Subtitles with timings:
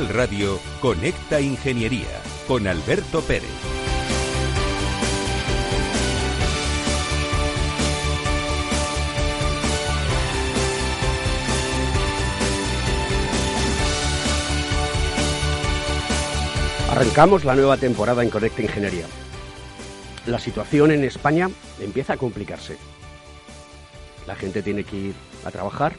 [0.00, 2.08] Radio, Conecta Ingeniería
[2.48, 3.50] con Alberto Pérez.
[16.90, 19.04] Arrancamos la nueva temporada en Conecta Ingeniería.
[20.24, 21.50] La situación en España
[21.80, 22.78] empieza a complicarse.
[24.26, 25.96] La gente tiene que ir a trabajar,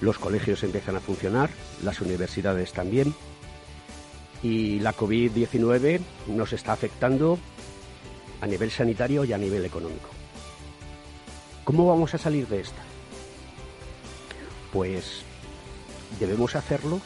[0.00, 1.50] los colegios empiezan a funcionar,
[1.84, 3.14] las universidades también,
[4.42, 7.38] y la COVID-19 nos está afectando
[8.40, 10.08] a nivel sanitario y a nivel económico.
[11.64, 12.82] ¿Cómo vamos a salir de esta?
[14.70, 15.22] Pues
[16.20, 17.00] debemos hacerlo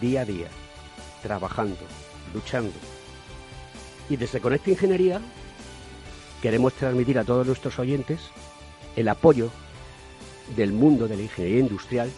[0.00, 0.48] día a día,
[1.22, 1.80] trabajando,
[2.34, 2.74] luchando.
[4.10, 5.20] Y desde Conecta Ingeniería
[6.42, 8.20] queremos transmitir a todos nuestros oyentes
[8.96, 9.50] el apoyo
[10.54, 12.10] del mundo de la ingeniería industrial,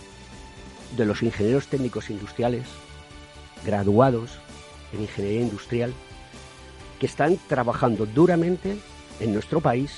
[0.96, 2.66] de los ingenieros técnicos industriales,
[3.64, 4.38] graduados
[4.92, 5.92] en ingeniería industrial,
[6.98, 8.78] que están trabajando duramente
[9.20, 9.92] en nuestro país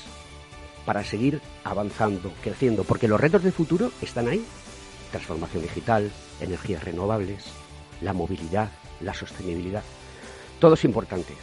[0.85, 4.43] para seguir avanzando, creciendo, porque los retos de futuro están ahí.
[5.11, 7.45] Transformación digital, energías renovables,
[8.01, 8.69] la movilidad,
[8.99, 9.83] la sostenibilidad,
[10.59, 11.37] todos importantes.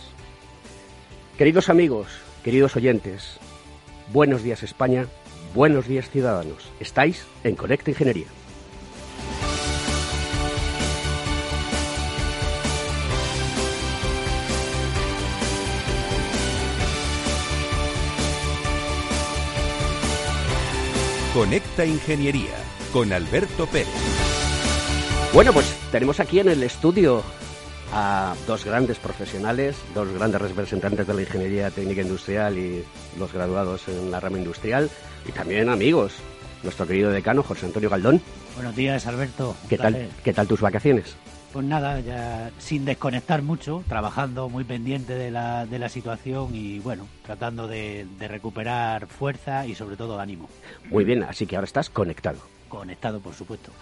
[1.37, 2.09] Queridos amigos,
[2.43, 3.39] queridos oyentes,
[4.13, 5.07] buenos días España,
[5.55, 6.71] buenos días ciudadanos.
[6.81, 8.38] Estáis en Conecta Ingeniería.
[21.35, 22.55] Conecta Ingeniería
[22.91, 23.89] con Alberto Pérez.
[25.35, 27.23] Bueno, pues tenemos aquí en el estudio
[27.93, 32.83] a dos grandes profesionales, dos grandes representantes de la ingeniería técnica industrial y
[33.19, 34.91] los graduados en la rama industrial,
[35.29, 36.15] y también amigos,
[36.63, 38.23] nuestro querido decano José Antonio Galdón.
[38.55, 39.55] Buenos días, Alberto.
[39.69, 40.09] ¿Qué tal.
[40.25, 41.15] ¿Qué tal tus vacaciones?
[41.53, 46.79] Pues nada, ya sin desconectar mucho, trabajando muy pendiente de la, de la situación y
[46.81, 50.49] bueno, tratando de, de recuperar fuerza y sobre todo ánimo.
[50.91, 52.39] Muy bien, así que ahora estás conectado.
[52.69, 53.73] Conectado, por supuesto.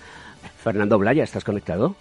[0.63, 1.97] Fernando Blaya, ¿estás conectado?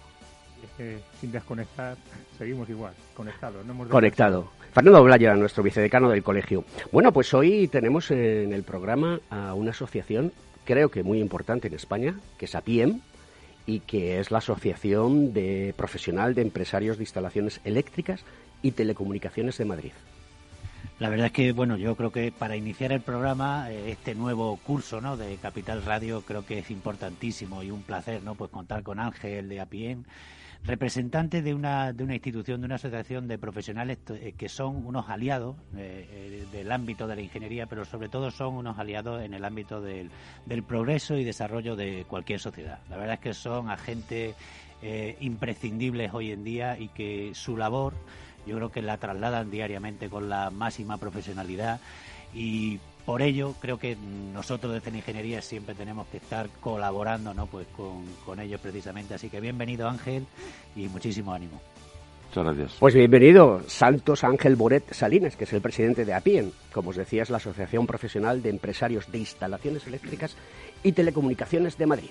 [1.20, 1.96] Sin desconectar
[2.36, 3.64] seguimos igual, conectados.
[3.64, 4.50] No hemos Conectado.
[4.72, 6.64] Fernando Blaya, nuestro vicedecano del colegio.
[6.92, 10.32] Bueno, pues hoy tenemos en el programa a una asociación,
[10.64, 13.00] creo que muy importante en España, que es APIEM,
[13.66, 18.24] y que es la Asociación de Profesional de Empresarios de Instalaciones Eléctricas
[18.62, 19.92] y Telecomunicaciones de Madrid.
[20.98, 24.56] La verdad es que, bueno, yo creo que para iniciar el programa, eh, este nuevo
[24.56, 25.18] curso ¿no?
[25.18, 28.34] de Capital Radio, creo que es importantísimo y un placer ¿no?
[28.34, 30.06] pues contar con Ángel de Apien,
[30.64, 35.08] representante de una, de una institución, de una asociación de profesionales eh, que son unos
[35.08, 39.34] aliados eh, eh, del ámbito de la ingeniería, pero sobre todo son unos aliados en
[39.34, 40.10] el ámbito del,
[40.46, 42.80] del progreso y desarrollo de cualquier sociedad.
[42.90, 44.34] La verdad es que son agentes
[45.20, 47.94] imprescindibles hoy en día y que su labor
[48.46, 51.80] yo creo que la trasladan diariamente con la máxima profesionalidad
[52.34, 53.96] y por ello creo que
[54.34, 57.46] nosotros desde la ingeniería siempre tenemos que estar colaborando ¿no?
[57.46, 59.14] pues con, con ellos precisamente.
[59.14, 60.26] Así que bienvenido Ángel
[60.74, 61.62] y muchísimo ánimo.
[62.28, 62.76] Muchas gracias.
[62.80, 66.52] Pues bienvenido, Santos Ángel Boret Salinas, que es el presidente de APIEN.
[66.72, 70.36] Como os decía, es la Asociación Profesional de Empresarios de Instalaciones Eléctricas
[70.82, 72.10] y Telecomunicaciones de Madrid.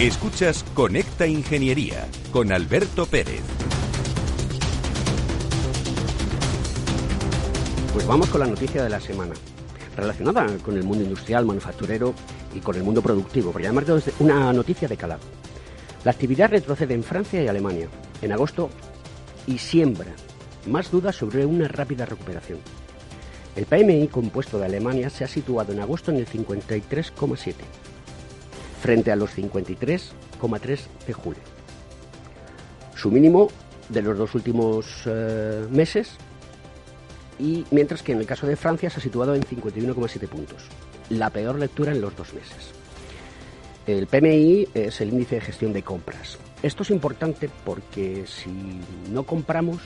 [0.00, 3.42] Escuchas Conecta Ingeniería con Alberto Pérez.
[7.92, 9.34] Pues vamos con la noticia de la semana,
[9.96, 12.12] relacionada con el mundo industrial, manufacturero
[12.52, 15.22] y con el mundo productivo, porque además de una noticia de calado.
[16.02, 17.86] La actividad retrocede en Francia y Alemania
[18.20, 18.70] en agosto
[19.46, 20.10] y siembra
[20.66, 22.58] más dudas sobre una rápida recuperación.
[23.54, 27.54] El PMI compuesto de Alemania se ha situado en agosto en el 53,7
[28.84, 31.40] frente a los 53,3 de julio.
[32.94, 33.48] Su mínimo
[33.88, 36.18] de los dos últimos eh, meses
[37.38, 40.64] y mientras que en el caso de Francia se ha situado en 51,7 puntos,
[41.08, 42.72] la peor lectura en los dos meses.
[43.86, 46.36] El PMI es el índice de gestión de compras.
[46.62, 48.52] Esto es importante porque si
[49.10, 49.80] no compramos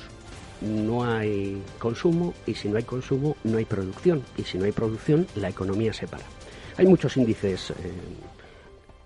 [0.61, 4.73] no hay consumo y si no hay consumo no hay producción y si no hay
[4.73, 6.25] producción la economía se para.
[6.77, 7.75] Hay muchos índices eh,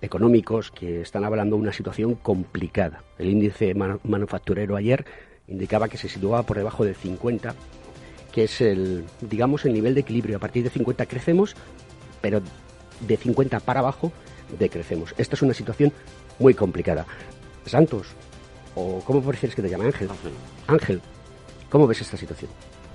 [0.02, 3.02] económicos que están hablando de una situación complicada.
[3.18, 5.06] El índice manufacturero ayer
[5.46, 7.54] indicaba que se situaba por debajo de 50,
[8.32, 10.36] que es el, digamos, el nivel de equilibrio.
[10.36, 11.54] A partir de 50 crecemos,
[12.20, 12.42] pero
[13.00, 14.12] de 50 para abajo
[14.58, 15.14] decrecemos.
[15.16, 15.92] Esta es una situación
[16.38, 17.06] muy complicada.
[17.64, 18.08] Santos,
[18.74, 20.10] o ¿cómo prefieres que te llame Ángel?
[20.10, 20.32] Ángel.
[20.66, 21.00] Ángel,
[21.70, 22.50] ¿cómo ves esta situación?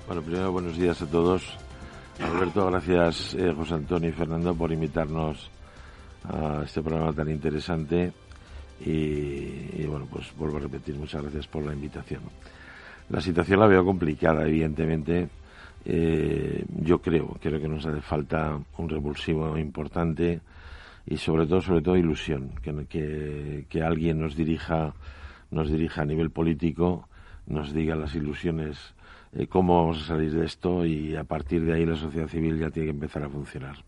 [0.06, 1.56] Bueno, primero buenos días a todos.
[2.20, 5.50] Alberto, gracias eh, José Antonio y Fernando por invitarnos
[6.24, 8.12] a este programa tan interesante
[8.84, 12.22] y, bueno, pues vuelvo a repetir, muchas gracias por la invitación.
[13.10, 15.28] La situación la veo complicada, evidentemente.
[15.84, 20.40] Eh, yo creo, creo que nos hace falta un revulsivo importante
[21.06, 24.94] y sobre todo, sobre todo ilusión, que, que, alguien nos dirija,
[25.50, 27.08] nos dirija a nivel político,
[27.46, 28.94] nos diga las ilusiones,
[29.32, 32.58] eh, cómo vamos a salir de esto y a partir de ahí la sociedad civil
[32.58, 33.87] ya tiene que empezar a funcionar.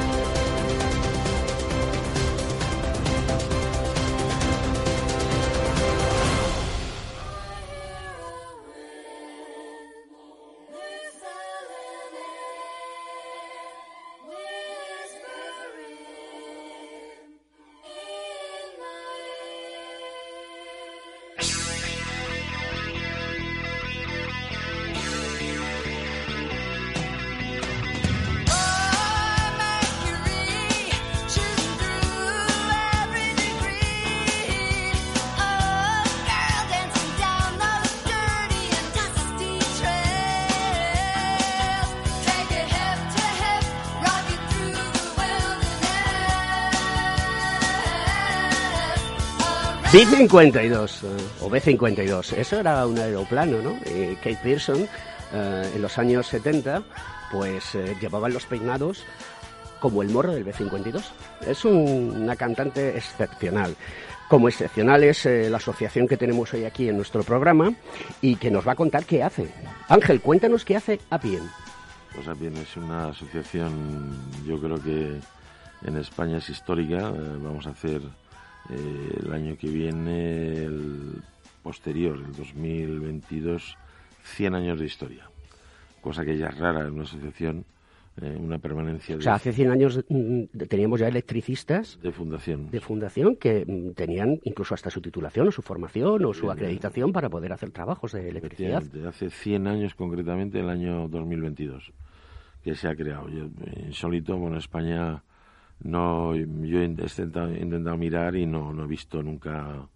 [49.93, 51.07] B-52 eh,
[51.41, 53.71] o B-52, eso era un aeroplano, ¿no?
[53.83, 54.87] Eh, Kate Pearson
[55.33, 56.81] eh, en los años 70
[57.29, 59.03] pues llevaban los peinados
[59.81, 61.03] como el morro del B-52.
[61.45, 63.75] Es una cantante excepcional.
[64.29, 67.73] Como excepcional es la asociación que tenemos hoy aquí en nuestro programa
[68.21, 69.49] y que nos va a contar qué hace.
[69.89, 71.49] Ángel, cuéntanos qué hace Apien.
[72.15, 74.11] Pues bien, es una asociación,
[74.45, 75.19] yo creo que
[75.85, 77.09] en España es histórica.
[77.09, 78.01] Eh, vamos a hacer
[78.71, 81.21] eh, el año que viene, el
[81.63, 83.77] posterior, el 2022,
[84.23, 85.29] 100 años de historia.
[86.01, 87.65] Cosa que ya es rara en una asociación
[88.21, 89.15] eh, una permanencia.
[89.15, 91.97] O sea, hace 100 años mm, teníamos ya electricistas.
[92.01, 92.69] De fundación.
[92.69, 97.13] De fundación que mm, tenían incluso hasta su titulación o su formación o su acreditación
[97.13, 98.83] para poder hacer trabajos de electricidad.
[99.07, 101.93] Hace 100 años, concretamente, el año 2022,
[102.63, 103.29] que se ha creado.
[103.29, 103.47] Yo,
[103.85, 105.23] insólito, bueno, España.
[105.83, 109.87] No, yo he intentado, mirar y no, no he visto nunca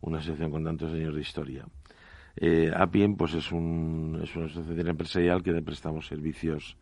[0.00, 1.66] una asociación con tantos años de historia.
[2.36, 6.76] Eh, APIEM pues es, un, es una asociación empresarial que prestamos servicios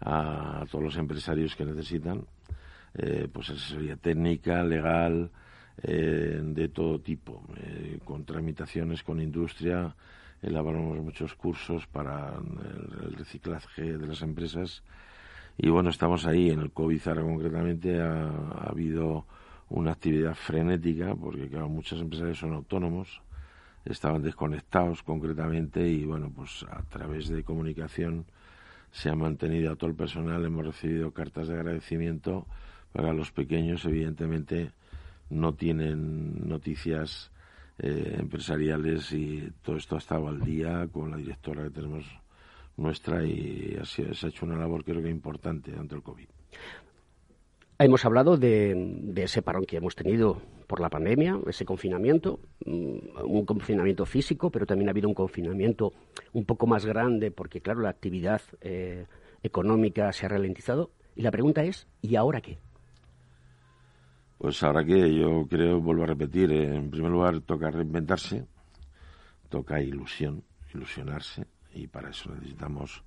[0.00, 2.26] a todos los empresarios que necesitan,
[2.94, 5.30] eh, pues asesoría técnica, legal,
[5.82, 9.94] eh, de todo tipo, eh, con tramitaciones con industria,
[10.42, 12.34] elaboramos muchos cursos para
[13.02, 14.82] el, reciclaje de las empresas
[15.62, 16.50] y bueno, estamos ahí.
[16.50, 19.26] En el COVID concretamente ha, ha habido
[19.68, 23.22] una actividad frenética porque claro, muchos empresarios son autónomos,
[23.84, 28.26] estaban desconectados concretamente y bueno, pues a través de comunicación
[28.90, 32.46] se ha mantenido a todo el personal, hemos recibido cartas de agradecimiento
[32.92, 34.72] para los pequeños, evidentemente
[35.28, 37.30] no tienen noticias
[37.78, 42.04] eh, empresariales y todo esto ha estado al día con la directora que tenemos
[42.80, 46.28] nuestra y se ha hecho una labor creo que importante ante el COVID.
[47.78, 53.46] Hemos hablado de, ese parón que hemos tenido por la pandemia, ese confinamiento, mm, un
[53.46, 55.92] confinamiento físico, pero también ha habido un confinamiento
[56.34, 59.06] un poco más grande porque, claro, la actividad eh,
[59.42, 60.90] económica se ha ralentizado.
[61.16, 62.58] Y la pregunta es, ¿y ahora qué?
[64.36, 68.44] Pues ahora que yo creo, vuelvo a repetir, eh, en primer lugar toca reinventarse,
[69.48, 70.44] toca ilusión,
[70.74, 73.02] ilusionarse, y para eso necesitamos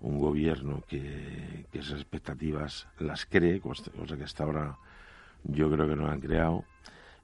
[0.00, 4.76] un gobierno que, esas expectativas las cree, cosa que hasta ahora
[5.44, 6.64] yo creo que no han creado.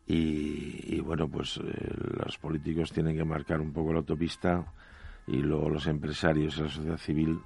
[0.07, 4.67] Y, bueno, pues eh, los políticos tienen que marcar un poco la autopista
[5.27, 7.41] y luego los empresarios y la sociedad civil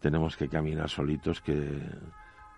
[0.00, 1.80] tenemos que caminar solitos que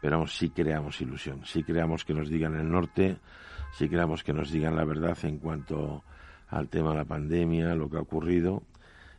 [0.01, 3.17] pero sí creamos ilusión, sí creamos que nos digan el norte,
[3.73, 6.05] sí creamos que nos digan la verdad en cuanto
[6.49, 8.63] al tema de la pandemia, lo que ha ocurrido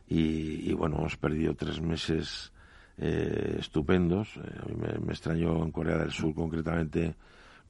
[0.08, 2.52] y, y bueno, hemos perdido tres meses
[3.00, 4.36] eh, estupendos.
[4.36, 7.14] Eh, a mí me, extrañó en Corea del Sur concretamente,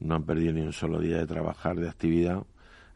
[0.00, 2.42] no han perdido ni un solo día de trabajar, de actividad.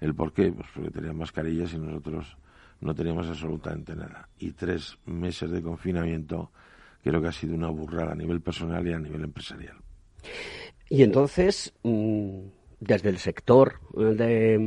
[0.00, 0.50] ¿El por qué?
[0.50, 2.36] Pues porque tenían mascarillas y nosotros
[2.80, 4.28] no teníamos absolutamente nada.
[4.38, 6.50] Y tres meses de confinamiento
[7.02, 9.76] creo que ha sido una burrada a nivel personal y a nivel empresarial.
[10.88, 12.40] Y entonces, mm,
[12.82, 14.58] desde el sector de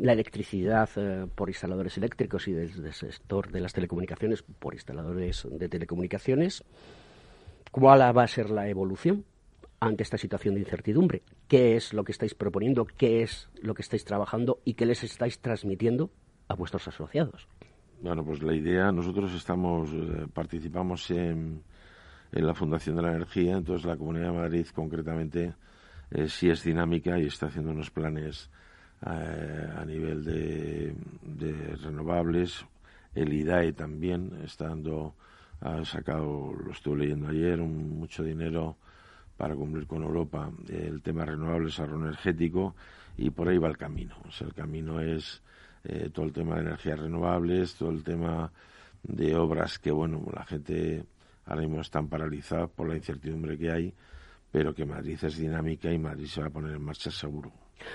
[0.00, 5.46] la electricidad eh, por instaladores eléctricos y desde el sector de las telecomunicaciones por instaladores
[5.50, 6.64] de telecomunicaciones,
[7.70, 9.24] ¿Cuál va a ser la evolución
[9.78, 11.22] ante esta situación de incertidumbre?
[11.46, 12.84] ¿Qué es lo que estáis proponiendo?
[12.84, 14.58] ¿Qué es lo que estáis trabajando?
[14.64, 16.10] ¿Y qué les estáis transmitiendo
[16.48, 17.46] a vuestros asociados?
[18.02, 21.62] Bueno, pues la idea, nosotros estamos, eh, participamos en,
[22.32, 25.54] la Fundación de la Energía, entonces la Comunidad de Madrid concretamente
[26.10, 28.50] eh, sí es dinámica y está haciendo unos planes
[29.06, 32.64] eh, a nivel de, de, renovables.
[33.14, 35.14] El IDAE también está dando
[35.60, 38.76] ha sacado, lo estuve leyendo ayer, mucho dinero
[39.36, 42.74] para cumplir con Europa el tema renovables, ahorro energético,
[43.16, 44.16] y por ahí va el camino.
[44.40, 45.42] El camino es
[45.84, 48.50] eh, todo el tema de energías renovables, todo el tema
[49.02, 51.04] de obras que, bueno, la gente
[51.46, 53.94] ahora mismo están paralizadas por la incertidumbre que hay,
[54.50, 57.52] pero que Madrid es dinámica y Madrid se va a poner en marcha seguro.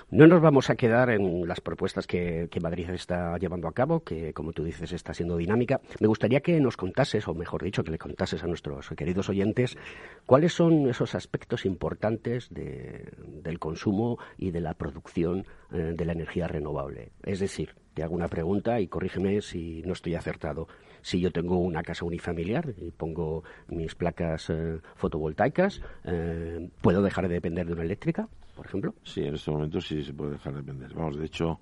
[0.10, 4.34] No nos vamos a quedar en las propuestas que, Madrid está llevando a cabo, que
[4.34, 5.82] como tú dices está siendo dinámica.
[6.00, 9.78] Me gustaría que nos contases, o mejor dicho, que le contases a nuestros queridos oyentes,
[10.26, 16.48] cuáles son esos aspectos importantes del consumo y de la producción eh, de la energía
[16.48, 17.12] renovable.
[17.24, 20.68] Es decir, te hago una pregunta y corrígeme si no estoy acertado.
[21.06, 27.28] Si yo tengo una casa unifamiliar y pongo mis placas eh, fotovoltaicas, eh, ¿puedo dejar
[27.28, 28.28] de depender de una eléctrica?
[28.56, 28.96] por ejemplo?
[29.04, 30.92] Sí, en este momento sí se puede dejar de depender.
[30.96, 31.60] Vamos, de hecho,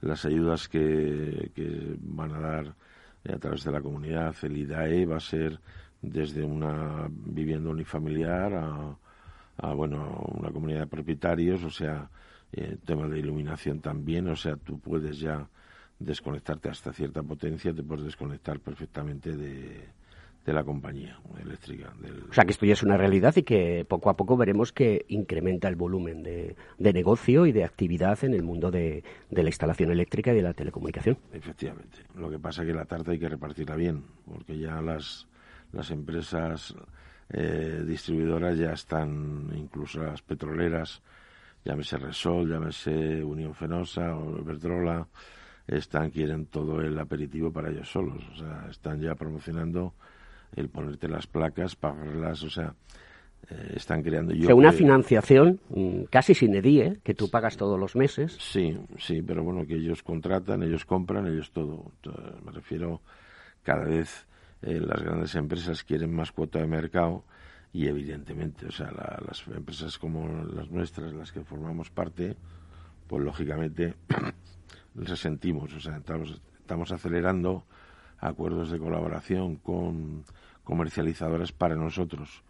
[0.00, 2.74] las ayudas que, que van a dar
[3.32, 5.60] a través de la comunidad, el IDAE, va a ser
[6.02, 8.96] desde una vivienda unifamiliar a,
[9.58, 12.10] a bueno, una comunidad de propietarios, o sea,
[12.52, 15.46] eh, tema de iluminación también, o sea, tú puedes ya
[16.00, 19.84] desconectarte hasta cierta potencia, te puedes desconectar perfectamente de,
[20.44, 21.92] de la compañía eléctrica.
[22.30, 25.04] O sea, que esto ya es una realidad y que poco a poco veremos que
[25.08, 30.32] incrementa el volumen de, negocio y de actividad en el mundo de, la instalación eléctrica
[30.32, 31.18] y de la telecomunicación.
[31.32, 31.98] Efectivamente.
[32.16, 35.26] Lo que pasa es que la tarta hay que repartirla bien, porque ya las,
[35.72, 36.74] las empresas
[37.28, 41.02] eh, distribuidoras ya están, incluso las petroleras,
[41.64, 45.06] llámese Resol, llámese Unión Fenosa o Iberdrola,
[45.70, 48.22] están, quieren todo el aperitivo para ellos solos.
[48.32, 49.94] O sea, están ya promocionando
[50.56, 52.74] el ponerte las placas, pagarlas, o sea,
[53.48, 54.34] eh, están creando...
[54.34, 58.36] Yo una financiación mm, casi sin EDIE, que tú pagas todos los meses.
[58.40, 61.92] Sí, sí, pero bueno, que ellos contratan, ellos compran, ellos todo.
[62.44, 63.00] Me refiero,
[63.62, 64.26] cada vez
[64.62, 67.24] eh, las grandes empresas quieren más cuota de mercado
[67.72, 72.34] y evidentemente, o sea, las empresas como las nuestras, las que formamos parte,
[73.06, 73.94] pues lógicamente
[74.94, 77.64] resentimos, o sea, estamos, estamos acelerando
[78.18, 80.24] acuerdos de colaboración con
[80.64, 82.42] comercializadoras para nosotros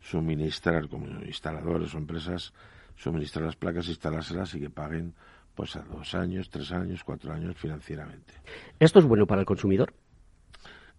[0.00, 2.52] suministrar como instaladores o empresas
[2.96, 5.14] suministrar las placas, instalárselas y que paguen
[5.54, 8.34] pues a dos años, tres años, cuatro años financieramente.
[8.78, 9.94] ¿Esto es bueno para el consumidor?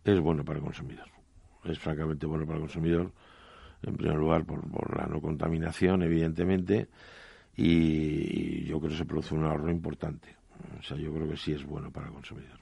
[0.04, 1.08] Es bueno para el consumidor.
[1.64, 3.12] Es francamente bueno para el consumidor.
[3.82, 6.88] En primer lugar, por, por la no contaminación, evidentemente,
[7.56, 10.35] y yo creo que se produce un ahorro importante.
[10.80, 12.60] O sea, yo creo que sí es bueno para el consumidor.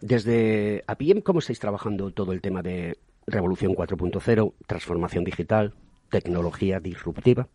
[0.00, 5.74] Desde APIEM, ¿cómo estáis trabajando todo el tema de revolución 4.0, transformación digital,
[6.10, 7.48] tecnología disruptiva?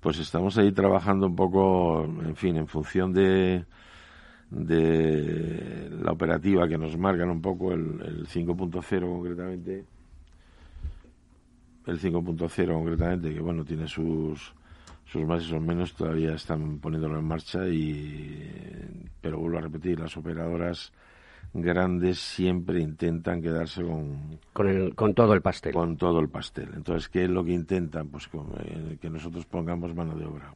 [0.00, 3.64] Pues estamos ahí trabajando un poco, en fin, en función de,
[4.50, 9.84] de la operativa que nos marcan un poco el, el 5.0 concretamente.
[11.86, 14.54] El 5.0 concretamente, que bueno, tiene sus,
[15.12, 18.50] sus más y sus menos, todavía están poniéndolo en marcha y,
[19.20, 20.92] pero vuelvo a repetir, las operadoras
[21.52, 24.38] grandes siempre intentan quedarse con
[24.94, 25.74] con, todo el pastel.
[25.74, 26.70] Con todo el pastel.
[26.74, 28.08] Entonces, ¿qué es lo que intentan?
[28.08, 28.30] Pues
[28.64, 30.54] eh, que nosotros pongamos mano de obra.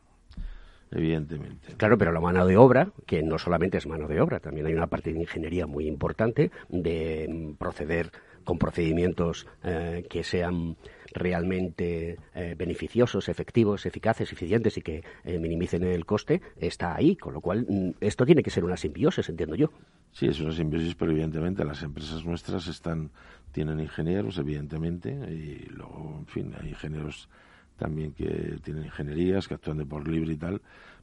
[0.90, 1.74] Evidentemente.
[1.76, 4.72] Claro, pero la mano de obra, que no solamente es mano de obra, también hay
[4.72, 8.10] una parte de ingeniería muy importante de mm, proceder
[8.46, 10.76] con procedimientos eh, que sean
[11.12, 17.16] realmente eh, beneficiosos, efectivos, eficaces, eficientes y que minimicen el coste, está ahí.
[17.16, 19.70] Con lo cual, mm, esto tiene que ser una simbiosis, entiendo yo.
[20.12, 23.10] Sí, es una simbiosis, pero evidentemente las empresas nuestras están
[23.52, 27.28] tienen ingenieros, evidentemente, y luego, en fin, hay ingenieros
[27.76, 30.60] también que tienen ingenierías, que actúan de por libre y tal,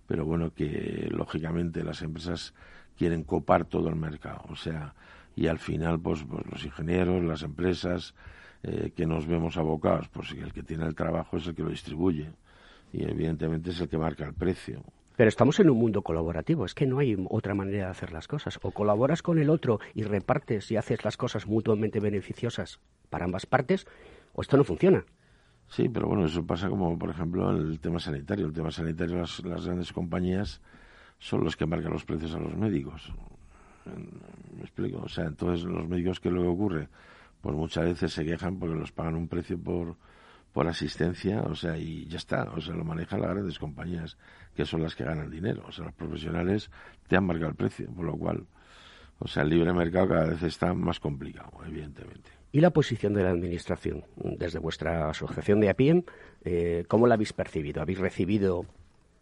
[0.08, 2.53] pero bueno, que lógicamente las empresas
[2.97, 4.93] quieren copar todo el mercado, o sea,
[5.35, 8.13] y al final, pues, pues los ingenieros, las empresas,
[8.63, 11.69] eh, que nos vemos abocados, pues el que tiene el trabajo es el que lo
[11.69, 12.31] distribuye,
[12.91, 14.83] y evidentemente es el que marca el precio.
[15.15, 18.27] Pero estamos en un mundo colaborativo, es que no hay otra manera de hacer las
[18.27, 18.59] cosas.
[18.63, 22.79] O colaboras con el otro y repartes y haces las cosas mutuamente beneficiosas
[23.11, 23.85] para ambas partes,
[24.33, 25.05] o esto no funciona.
[25.67, 28.47] Sí, pero bueno, eso pasa como, por ejemplo, en el tema sanitario.
[28.47, 30.61] El tema sanitario, las, grandes compañías
[31.19, 33.13] son los que marcan los precios a los médicos.
[33.85, 34.99] ¿Me explico?
[35.03, 36.87] O sea, entonces los médicos, ¿qué que ocurre?
[37.41, 39.97] Pues muchas veces se quejan porque los pagan un precio por,
[40.53, 44.17] por asistencia, o sea, y ya está, o sea, lo manejan las grandes compañías,
[44.55, 46.69] que son las que ganan dinero, o sea, los profesionales
[47.07, 48.45] te han marcado el precio, por lo cual,
[49.19, 52.29] o sea, el libre mercado cada vez está más complicado, evidentemente.
[52.51, 54.05] ¿Y la posición de la Administración?
[54.15, 56.03] Desde vuestra asociación de APIEM,
[56.45, 57.81] eh, ¿cómo la habéis percibido?
[57.81, 58.67] ¿Habéis recibido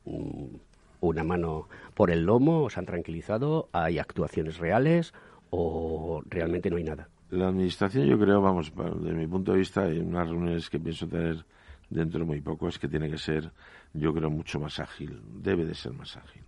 [0.04, 0.48] mm,
[1.02, 2.64] una mano por el lomo?
[2.64, 3.68] ¿Os han tranquilizado?
[3.74, 5.14] ¿Hay actuaciones reales
[5.50, 7.10] o realmente no hay nada?
[7.30, 11.08] La administración, yo creo, vamos, desde mi punto de vista, hay unas reuniones que pienso
[11.08, 11.46] tener
[11.90, 13.52] dentro de muy poco, es que tiene que ser,
[13.94, 15.22] yo creo, mucho más ágil.
[15.42, 16.44] Debe de ser más ágil.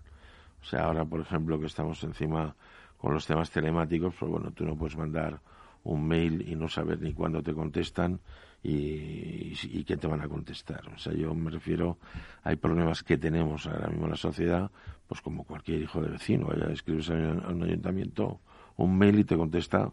[0.62, 2.56] O sea, ahora, por ejemplo, que estamos encima
[2.98, 5.40] con los temas telemáticos, pues bueno, tú no puedes mandar
[5.84, 8.20] un mail y no saber ni cuándo te contestan
[8.64, 10.88] y, y, qué te van a contestar.
[10.96, 11.98] O sea, yo me refiero,
[12.44, 14.72] hay problemas que tenemos ahora mismo en la sociedad,
[15.08, 18.40] pues como cualquier hijo de vecino, escribes a un ayuntamiento
[18.78, 19.92] un mail y te contesta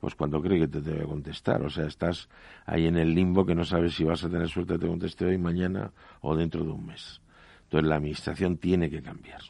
[0.00, 1.62] pues cuando cree que te debe contestar.
[1.62, 2.28] O sea, estás
[2.66, 5.24] ahí en el limbo que no sabes si vas a tener suerte de te conteste
[5.24, 7.20] hoy, mañana o dentro de un mes.
[7.64, 9.40] Entonces la administración tiene que cambiar.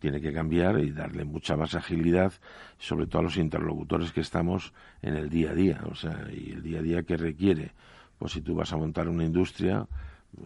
[0.00, 2.32] Tiene que cambiar y darle mucha más agilidad,
[2.78, 5.80] sobre todo a los interlocutores que estamos en el día a día.
[5.88, 7.72] O sea, y el día a día que requiere,
[8.18, 9.86] pues si tú vas a montar una industria,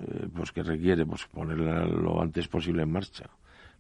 [0.01, 3.31] eh, pues que requiere, pues ponerla lo antes posible en marcha.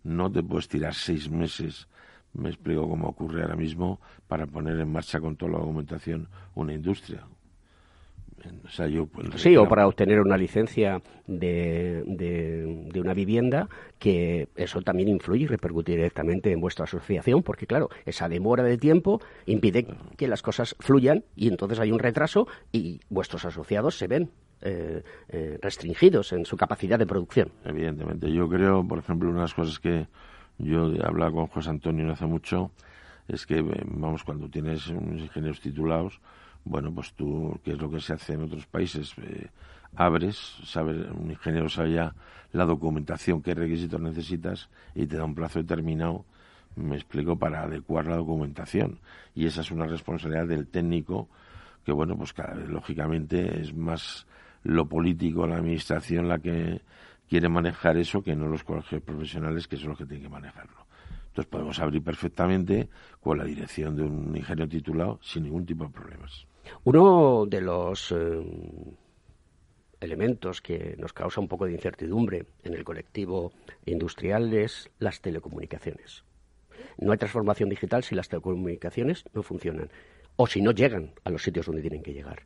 [0.04, 1.87] No te puedes tirar seis meses
[2.34, 6.72] me explico cómo ocurre ahora mismo para poner en marcha con toda la documentación una
[6.72, 7.24] industria.
[9.12, 15.44] Pues, sí, o para obtener una licencia de, de, una vivienda, que eso también influye
[15.44, 20.42] y repercute directamente en vuestra asociación, porque claro, esa demora de tiempo impide que las
[20.42, 24.30] cosas fluyan y entonces hay un retraso y vuestros asociados se ven
[24.61, 27.50] eh, eh, restringidos en su capacidad de producción.
[27.64, 30.07] Evidentemente, yo creo, por ejemplo, unas cosas que
[30.59, 32.70] yo he hablado con José Antonio no hace mucho,
[33.28, 36.20] es que, vamos, cuando tienes unos ingenieros titulados,
[36.64, 39.14] bueno, pues tú, ¿qué es lo que se hace en otros países?
[39.18, 39.48] Eh,
[39.96, 42.14] abres, sabe, un ingeniero sabe ya
[42.53, 46.24] la documentación, qué requisitos necesitas y te da un plazo determinado,
[46.77, 48.98] me explico, para adecuar la documentación.
[49.35, 51.29] Y esa es una responsabilidad del técnico
[51.85, 52.35] que, bueno, pues
[52.68, 54.27] lógicamente es más
[54.62, 56.81] lo político, la administración la que
[57.29, 60.87] quiere manejar eso que no los colegios profesionales que son los que tienen que manejarlo.
[61.29, 62.88] Entonces podemos abrir perfectamente
[63.20, 66.46] con la dirección de un ingeniero titulado sin ningún tipo de problemas.
[66.85, 68.42] Uno de los eh,
[70.00, 73.53] elementos que nos causa un poco de incertidumbre en el colectivo
[73.87, 76.24] industrial es las telecomunicaciones.
[76.98, 79.90] No hay transformación digital si las telecomunicaciones no funcionan
[80.37, 82.42] o si no llegan a los sitios donde tienen que llegar.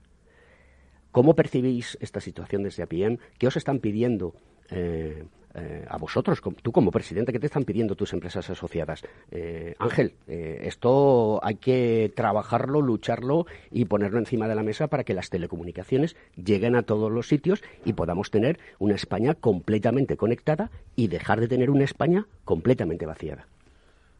[1.11, 3.18] ¿Cómo percibís esta situación desde APM?
[3.38, 4.35] ¿Qué os están pidiendo
[4.70, 9.02] eh, eh, a vosotros, tú como presidente, ¿qué te están pidiendo tus empresas asociadas?
[9.30, 15.14] Eh, Ángel, esto hay que trabajarlo, lucharlo y ponerlo encima de la mesa para que
[15.14, 21.08] las telecomunicaciones lleguen a todos los sitios y podamos tener una España completamente conectada y
[21.08, 23.46] dejar de tener una España completamente vaciada.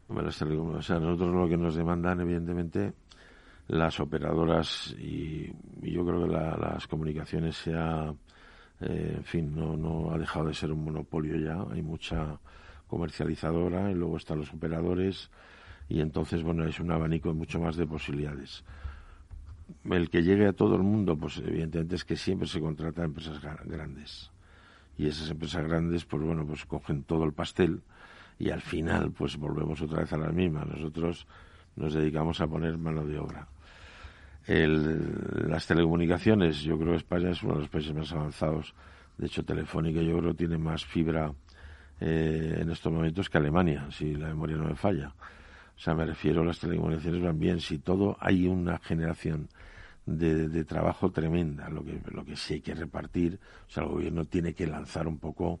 [0.07, 2.93] Bueno, nosotros lo que nos demandan, evidentemente,
[3.67, 8.13] las operadoras y, yo creo que las comunicaciones sea
[8.81, 12.39] eh, en fin, no, no ha dejado de ser un monopolio ya, hay mucha
[12.87, 15.29] comercializadora y luego están los operadores
[15.89, 18.63] y entonces, bueno, es un abanico mucho más de posibilidades.
[19.83, 23.05] El que llegue a todo el mundo, pues evidentemente es que siempre se contrata a
[23.05, 24.31] empresas grandes.
[24.97, 27.81] Y esas empresas grandes, pues bueno, pues cogen todo el pastel
[28.37, 30.63] y al final, pues volvemos otra vez a la misma.
[30.65, 31.25] Nosotros
[31.75, 33.47] nos dedicamos a poner mano de obra.
[34.49, 38.73] El, las telecomunicaciones, yo creo que España es uno de los países más avanzados.
[39.15, 41.31] De hecho, Telefónica yo creo tiene más fibra
[41.99, 45.13] eh, en estos momentos que Alemania, si la memoria no me falla.
[45.77, 47.59] O sea, me refiero a las telecomunicaciones van bien.
[47.59, 49.49] Si todo hay una generación
[50.07, 54.25] de, trabajo tremenda, lo que, lo que sí hay que repartir, o sea, el gobierno
[54.25, 55.59] tiene que lanzar un poco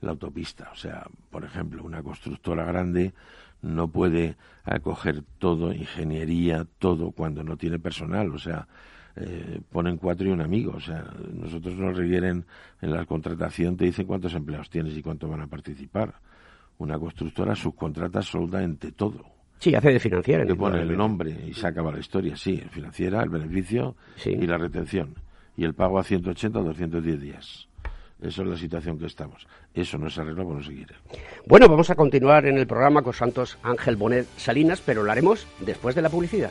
[0.00, 0.70] la autopista.
[0.72, 3.12] O sea, por ejemplo, una constructora grande
[3.62, 8.32] no puede acoger todo, ingeniería, todo, cuando no tiene personal.
[8.32, 8.66] O sea,
[9.16, 10.74] eh, ponen cuatro y un amigo.
[10.76, 12.44] O sea, nosotros nos requieren
[12.80, 16.14] en la contratación, te dicen cuántos empleados tienes y cuántos van a participar.
[16.78, 19.24] Una constructora subcontrata absolutamente todo.
[19.58, 20.44] Sí, hace de financiera.
[20.44, 22.36] Le pone el nombre y se acaba la historia.
[22.36, 23.94] Sí, financiera, el beneficio
[24.24, 25.14] y la retención.
[25.56, 27.68] Y el pago a 180 o 210 días.
[28.22, 29.46] Esa es la situación que estamos.
[29.74, 30.94] Eso no se arregla por no seguir.
[31.46, 35.46] Bueno, vamos a continuar en el programa con Santos Ángel Bonet Salinas, pero lo haremos
[35.60, 36.50] después de la publicidad.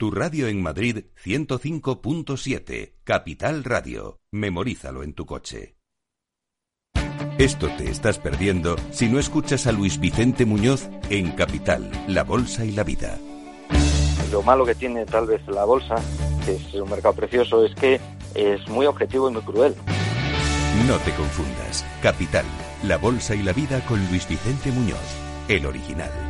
[0.00, 4.18] Tu radio en Madrid 105.7, Capital Radio.
[4.32, 5.76] Memorízalo en tu coche.
[7.36, 12.64] Esto te estás perdiendo si no escuchas a Luis Vicente Muñoz en Capital, La Bolsa
[12.64, 13.18] y la Vida.
[14.32, 15.96] Lo malo que tiene tal vez la bolsa,
[16.46, 18.00] que es un mercado precioso, es que
[18.34, 19.74] es muy objetivo y muy cruel.
[20.88, 21.84] No te confundas.
[22.00, 22.46] Capital,
[22.84, 24.96] La Bolsa y la Vida con Luis Vicente Muñoz,
[25.48, 26.29] el original.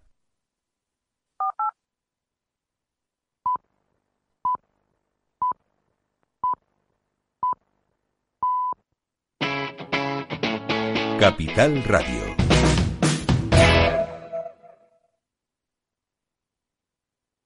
[11.21, 12.35] Capital Radio.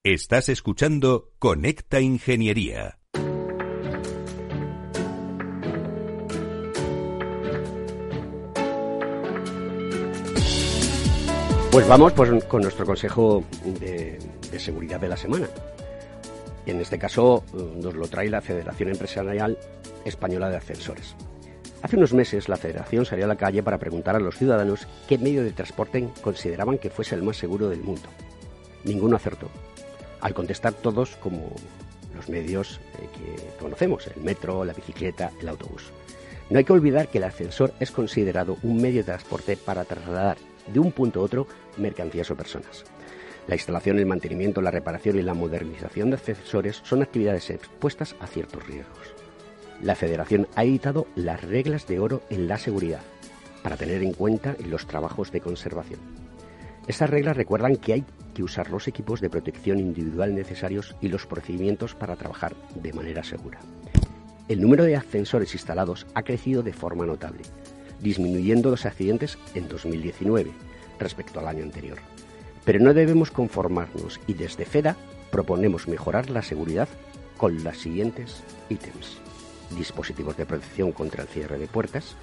[0.02, 2.98] Estás escuchando Conecta Ingeniería.
[11.70, 13.44] Pues vamos pues, con nuestro consejo
[13.78, 14.18] de,
[14.50, 15.48] de seguridad de la semana.
[16.64, 19.58] En este caso eh, nos lo trae la Federación Empresarial
[20.06, 21.14] Española de Ascensores.
[21.86, 25.18] Hace unos meses la Federación salió a la calle para preguntar a los ciudadanos qué
[25.18, 28.08] medio de transporte consideraban que fuese el más seguro del mundo.
[28.82, 29.48] Ninguno acertó.
[30.20, 31.54] Al contestar todos como
[32.12, 35.92] los medios eh, que conocemos, el metro, la bicicleta, el autobús.
[36.50, 40.38] No hay que olvidar que el ascensor es considerado un medio de transporte para trasladar
[40.66, 41.46] de un punto a otro
[41.76, 42.82] mercancías o personas.
[43.46, 48.26] La instalación, el mantenimiento, la reparación y la modernización de ascensores son actividades expuestas a
[48.26, 49.25] ciertos riesgos.
[49.82, 53.00] La Federación ha editado las reglas de oro en la seguridad
[53.62, 56.00] para tener en cuenta en los trabajos de conservación.
[56.86, 61.26] Estas reglas recuerdan que hay que usar los equipos de protección individual necesarios y los
[61.26, 63.60] procedimientos para trabajar de manera segura.
[64.48, 67.42] El número de ascensores instalados ha crecido de forma notable,
[68.00, 70.52] disminuyendo los accidentes en 2019
[70.98, 71.98] respecto al año anterior.
[72.64, 74.96] Pero no debemos conformarnos y desde FEDA
[75.30, 76.88] proponemos mejorar la seguridad
[77.36, 79.25] con los siguientes ítems.
[79.70, 82.16] Dispositivos de protección contra el cierre de puertas,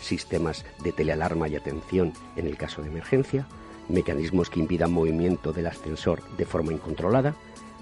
[0.00, 3.46] sistemas de telealarma y atención en el caso de emergencia,
[3.88, 7.34] mecanismos que impidan movimiento del ascensor de forma incontrolada,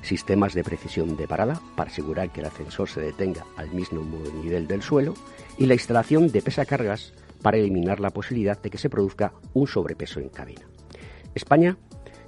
[0.03, 4.03] sistemas de precisión de parada para asegurar que el ascensor se detenga al mismo
[4.43, 5.15] nivel del suelo
[5.57, 10.21] y la instalación de pesacargas para eliminar la posibilidad de que se produzca un sobrepeso
[10.21, 10.67] en cabina.
[11.35, 11.77] España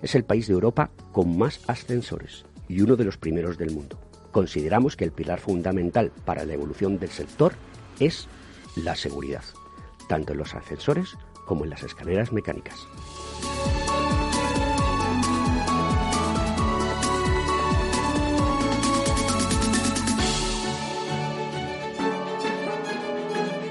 [0.03, 3.98] es el país de Europa con más ascensores y uno de los primeros del mundo.
[4.33, 7.55] Consideramos que el pilar fundamental para la evolución del sector
[7.99, 8.29] es
[8.77, 9.45] la seguridad,
[10.09, 11.16] tanto en los ascensores
[11.47, 12.87] como en las escaleras mecánicas.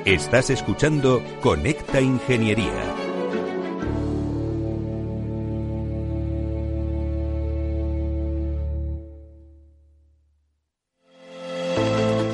[0.05, 3.08] Estás escuchando Conecta Ingeniería.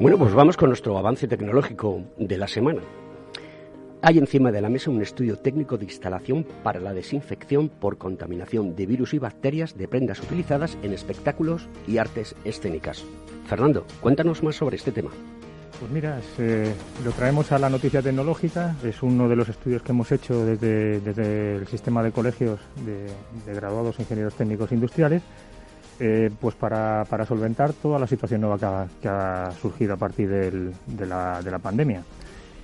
[0.00, 2.82] Bueno, pues vamos con nuestro avance tecnológico de la semana.
[4.00, 8.76] Hay encima de la mesa un estudio técnico de instalación para la desinfección por contaminación
[8.76, 13.04] de virus y bacterias de prendas utilizadas en espectáculos y artes escénicas.
[13.46, 15.10] Fernando, cuéntanos más sobre este tema.
[15.80, 16.20] Pues mira,
[17.04, 18.76] lo traemos a la noticia tecnológica.
[18.84, 23.98] Es uno de los estudios que hemos hecho desde, el sistema de colegios de, graduados
[23.98, 25.22] ingenieros técnicos industriales
[26.00, 31.06] eh, pues para, para, solventar toda la situación nueva que ha, surgido a partir de,
[31.06, 32.02] la, de, la, pandemia.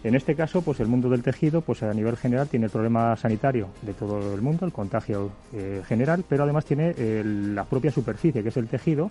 [0.05, 3.17] En este caso, pues el mundo del tejido, pues a nivel general tiene el problema
[3.17, 6.95] sanitario de todo el mundo, el contagio eh, general, pero además tiene
[7.25, 9.11] la propia superficie, que es el tejido,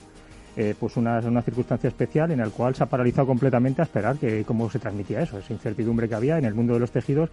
[0.56, 4.18] eh, pues una, una, circunstancia especial en la cual se ha paralizado completamente a esperar
[4.18, 5.40] que cómo se transmitía eso.
[5.40, 7.30] Esa incertidumbre que había en el mundo de los tejidos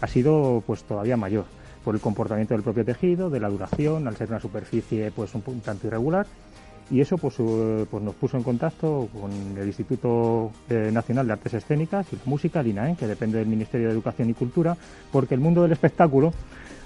[0.00, 1.44] ha sido pues todavía mayor
[1.84, 5.42] por el comportamiento del propio tejido, de la duración, al ser una superficie pues un,
[5.60, 6.26] tanto irregular.
[6.90, 11.34] Y eso pues, eh, pues nos puso en contacto con el Instituto eh, Nacional de
[11.34, 14.76] Artes Escénicas y Música, el INAE, que depende del Ministerio de Educación y Cultura,
[15.12, 16.32] porque el mundo del espectáculo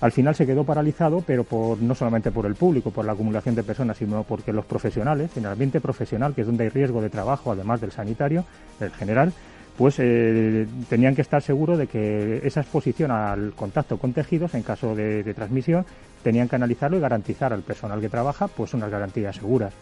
[0.01, 3.55] al final se quedó paralizado, pero por, no solamente por el público, por la acumulación
[3.55, 7.01] de personas, sino porque los profesionales, en el ambiente profesional, que es donde hay riesgo
[7.01, 8.45] de trabajo, además del sanitario,
[8.81, 9.33] el general,
[9.77, 14.63] pues eh, tenían que estar seguros de que esa exposición al contacto con tejidos, en
[14.63, 15.85] caso de, transmisión,
[16.23, 19.73] tenían que analizarlo y garantizar al personal que trabaja pues unas garantías seguras.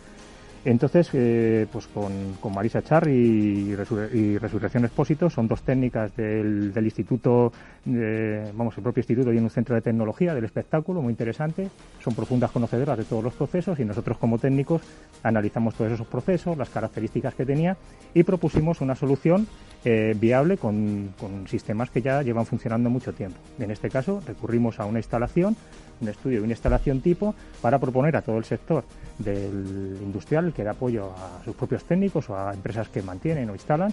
[0.65, 2.13] Entonces, eh, pues con,
[2.55, 7.53] Marisa Char y, Resurrección Expósito son dos técnicas del, instituto,
[7.85, 11.69] vamos, el propio instituto y en un centro de tecnología del espectáculo muy interesante.
[12.01, 14.83] Son profundas conocedoras de todos los procesos y nosotros como técnicos
[15.25, 17.77] analizamos todos esos procesos, las características que tenía
[18.15, 19.49] y propusimos una solución
[19.85, 21.15] eh, viable con,
[21.49, 23.39] sistemas que ya llevan funcionando mucho tiempo.
[23.59, 25.57] En este caso, recurrimos a una instalación
[26.01, 28.85] un estudio y una instalación tipo para proponer a todo el sector
[29.19, 33.53] del industrial que da apoyo a sus propios técnicos o a empresas que mantienen o
[33.53, 33.93] instalan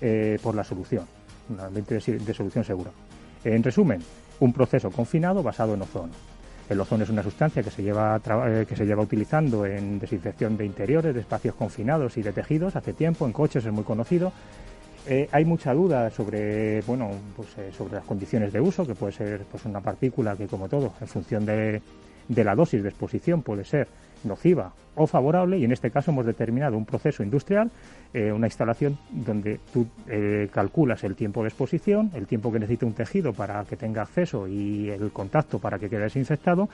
[0.00, 1.04] eh, por la solución,
[1.50, 2.90] un ambiente de, solución segura.
[3.44, 4.02] En resumen,
[4.40, 6.12] un proceso confinado basado en ozono.
[6.68, 10.56] El ozono es una sustancia que se lleva, eh, que se lleva utilizando en desinfección
[10.56, 14.32] de interiores, de espacios confinados y de tejidos hace tiempo, en coches es muy conocido
[15.06, 19.12] eh, hay mucha duda sobre, bueno, pues, eh, sobre las condiciones de uso, que puede
[19.12, 21.80] ser pues, una partícula que, como todo, en función de,
[22.28, 23.88] la dosis de exposición puede ser
[24.24, 27.70] nociva o favorable y en este caso hemos determinado un proceso industrial,
[28.12, 29.86] eh, una instalación donde tú
[30.52, 34.46] calculas el tiempo de exposición, el tiempo que necesita un tejido para que tenga acceso
[34.46, 36.68] y el contacto para que quede desinfectado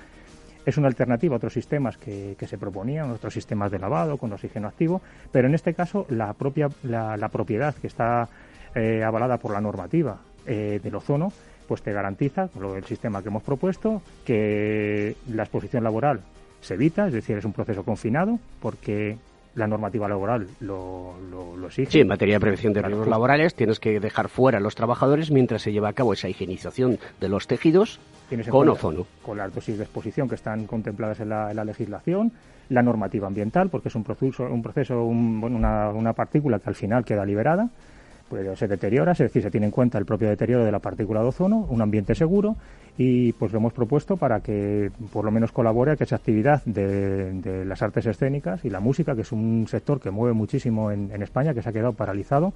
[0.66, 4.66] es una alternativa a otros sistemas que, se proponían, otros sistemas de lavado con oxígeno
[4.66, 5.00] activo,
[5.31, 8.29] pero en este caso la propia la, propiedad que está
[8.74, 11.33] eh, avalada por la normativa eh, del ozono,
[11.68, 16.20] pues te garantiza, con lo del sistema que hemos propuesto, que la exposición laboral
[16.61, 19.18] se evita, es decir, es un proceso confinado, porque
[19.57, 21.90] la normativa laboral lo, lo, exige.
[21.90, 25.31] Sí, en materia de prevención de riesgos laborales tienes que dejar fuera a los trabajadores
[25.33, 27.99] mientras se lleva a cabo esa higienización de los tejidos
[28.51, 29.07] con ozono.
[29.23, 32.33] Con las dosis de exposición que están contempladas en la, legislación,
[32.69, 37.05] la normativa ambiental, porque es un proceso, un proceso una, una partícula que al final
[37.05, 37.71] queda liberada
[38.29, 41.21] pues se deteriora, es decir, se tiene en cuenta el propio deterioro de la partícula
[41.21, 42.57] de ozono, un ambiente seguro
[42.99, 46.62] y pues lo hemos propuesto para que por lo menos colabore a que esa actividad
[46.65, 51.11] de, las artes escénicas y la música, que es un sector que mueve muchísimo en,
[51.12, 52.53] en España, que se ha quedado paralizado,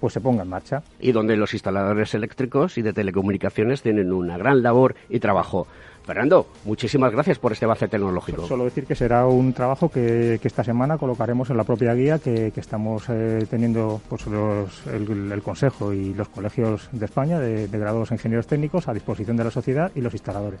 [0.00, 0.82] pues se ponga en marcha.
[1.00, 5.66] Y donde los instaladores eléctricos y de telecomunicaciones tienen una gran labor y trabajo.
[6.06, 8.46] Fernando, muchísimas gracias por este avance tecnológico.
[8.46, 12.52] Solo decir que será un trabajo que, esta semana colocaremos en la propia guía que,
[12.54, 18.46] estamos eh, teniendo pues, el, Consejo y los colegios de España de, de graduados ingenieros
[18.46, 20.60] técnicos a disposición de la sociedad y los instaladores.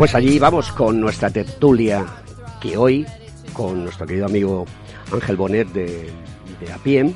[0.00, 2.06] Pues allí vamos con nuestra tertulia,
[2.58, 3.04] que hoy,
[3.52, 4.64] con nuestro querido amigo
[5.12, 6.10] Ángel Bonet de,
[6.58, 7.08] de APIEM,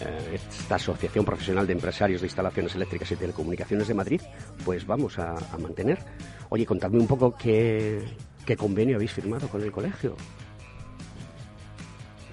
[0.00, 4.22] eh, esta Asociación Profesional de Empresarios de Instalaciones Eléctricas y Telecomunicaciones de Madrid,
[4.64, 5.98] pues vamos a, mantener.
[6.48, 8.02] Oye, contadme un poco qué,
[8.56, 10.16] convenio habéis firmado con el colegio.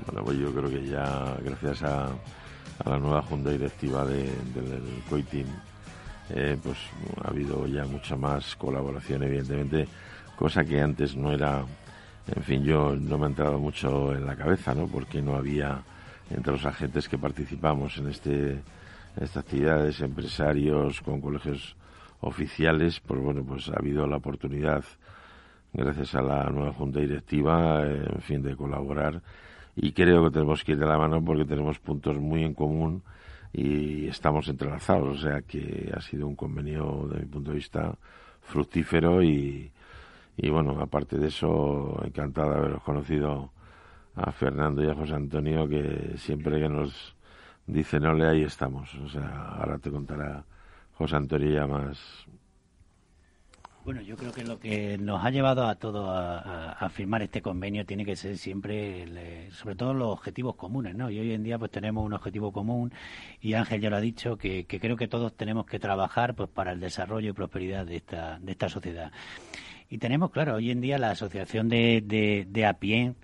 [0.05, 2.07] Bueno, pues yo creo que ya gracias a,
[2.85, 4.31] la nueva junta directiva del
[5.09, 5.47] COITIM
[6.29, 6.77] eh, pues
[7.23, 9.87] ha habido ya mucha más colaboración, evidentemente,
[10.35, 11.63] cosa que antes no era,
[12.33, 14.87] en fin, yo no me ha entrado mucho en la cabeza, ¿no?
[14.87, 15.81] Porque no había
[16.29, 18.61] entre los agentes que participamos en este
[19.15, 21.75] estas actividades, empresarios con colegios
[22.21, 24.83] oficiales, pues bueno, pues ha habido la oportunidad,
[25.73, 29.21] gracias a la nueva junta directiva, en fin, de colaborar
[29.75, 33.01] y creo que tenemos que ir de la mano porque tenemos puntos muy en común
[33.53, 37.95] y estamos entrelazados, o sea que ha sido un convenio, de mi punto de vista,
[38.41, 39.71] fructífero y,
[40.37, 43.51] y bueno, aparte de eso, encantado de haberos conocido
[44.15, 47.15] a Fernando y a José Antonio, que siempre que nos
[47.65, 48.93] dicen ole, ahí estamos.
[48.95, 50.43] O sea, ahora te contará
[50.97, 51.99] José Antonio ya más,
[53.89, 57.87] Bueno, yo creo que lo que nos ha llevado a todos a, firmar este convenio
[57.87, 61.09] tiene que ser siempre, sobre todo los objetivos comunes, ¿no?
[61.09, 62.93] Y hoy en día pues tenemos un objetivo común
[63.41, 66.73] y Ángel ya lo ha dicho que, creo que todos tenemos que trabajar pues para
[66.73, 69.11] el desarrollo y prosperidad de esta, de esta sociedad.
[69.89, 73.15] Y tenemos, claro, hoy en día la asociación de, de, de APIEN,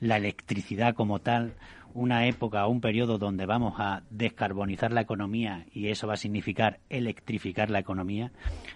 [0.00, 1.52] la electricidad como tal,
[1.94, 6.80] una época, un periodo donde vamos a descarbonizar la economía y eso va a significar
[6.90, 8.32] electrificar la economía,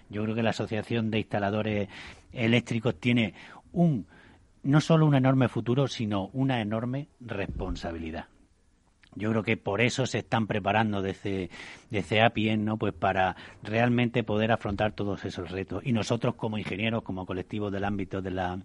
[0.09, 1.89] yo creo que la Asociación de Instaladores
[2.31, 3.33] Eléctricos tiene
[3.73, 4.07] un
[4.63, 8.25] no solo un enorme futuro, sino una enorme responsabilidad.
[9.15, 11.49] Yo creo que por eso se están preparando desde,
[11.89, 12.77] desde APIEN, ¿no?
[12.77, 15.83] Pues para realmente poder afrontar todos esos retos.
[15.85, 18.59] Y nosotros como ingenieros, como colectivos del ámbito de la,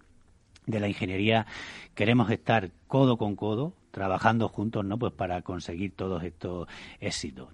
[0.65, 1.45] de la ingeniería,
[1.93, 4.97] queremos estar codo con codo, trabajando juntos, ¿no?
[4.97, 6.67] Pues para conseguir todos estos
[6.99, 7.49] éxitos.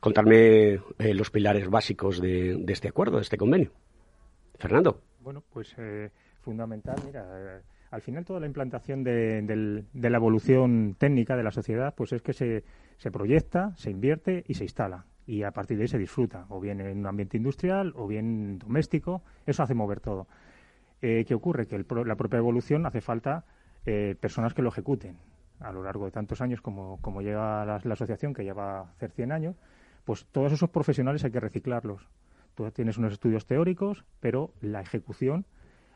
[0.00, 0.80] Contarme eh,
[1.14, 3.72] los pilares básicos de, este acuerdo, de este convenio.
[4.58, 5.02] Fernando.
[5.20, 11.36] Bueno, pues eh, fundamental, mira, eh, al final toda la implantación de, la evolución técnica
[11.36, 12.64] de la sociedad, pues es que se,
[12.96, 16.58] se proyecta, se invierte y se instala y a partir de ahí se disfruta, o
[16.58, 20.26] bien en un ambiente industrial o bien doméstico, eso hace mover todo.
[21.00, 21.66] ¿Qué ocurre?
[21.66, 23.44] Que la propia evolución hace falta
[23.86, 25.16] eh, personas que lo ejecuten
[25.60, 28.78] a lo largo de tantos años como, como llega la, la, asociación, que ya va
[28.78, 29.56] a hacer 100 años,
[30.04, 32.06] pues todos esos profesionales hay que reciclarlos.
[32.54, 35.46] Tú tienes unos estudios teóricos, pero la ejecución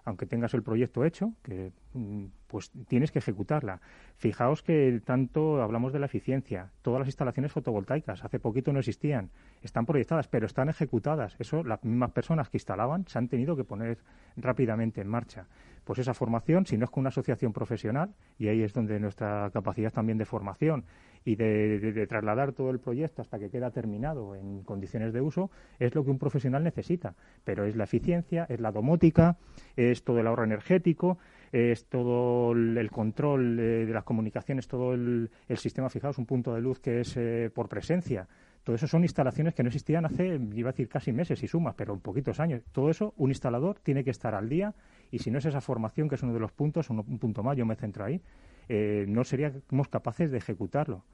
[0.05, 3.81] aunque tengas el proyecto hecho, que mm, pues tienes que ejecutarla.
[4.17, 9.31] Fijaos que tanto hablamos de la eficiencia, todas las instalaciones fotovoltaicas hace poquito no existían,
[9.63, 11.37] están proyectadas, pero están ejecutadas.
[11.39, 13.99] Eso las mismas personas que instalaban se han tenido que poner
[14.37, 15.47] rápidamente en marcha.
[15.85, 19.51] Pues esa formación, si no es con una asociación profesional, y ahí es donde nuestra
[19.53, 20.85] capacidad también de formación
[21.25, 25.95] y de, trasladar todo el proyecto hasta que queda terminado en condiciones de uso es
[25.95, 27.15] lo que un profesional necesita.
[27.45, 29.37] Pero es la eficiencia, es la domótica,
[29.77, 31.19] es todo el ahorro energético,
[31.53, 36.81] es todo el control de, las comunicaciones, todo el, sistema, fijaos, un punto de luz
[36.81, 38.27] que es eh, por presencia.
[38.65, 41.75] Todo eso son instalaciones que no existían hace, iba a decir casi meses y sumas,
[41.77, 42.63] pero en poquitos años.
[42.71, 44.73] Todo eso, un instalador tiene que estar al día
[45.13, 47.57] y si no es esa formación, que es uno de los puntos, un punto más,
[47.57, 48.21] yo me centro ahí,
[48.69, 51.05] eh, no seríamos capaces de ejecutarlo.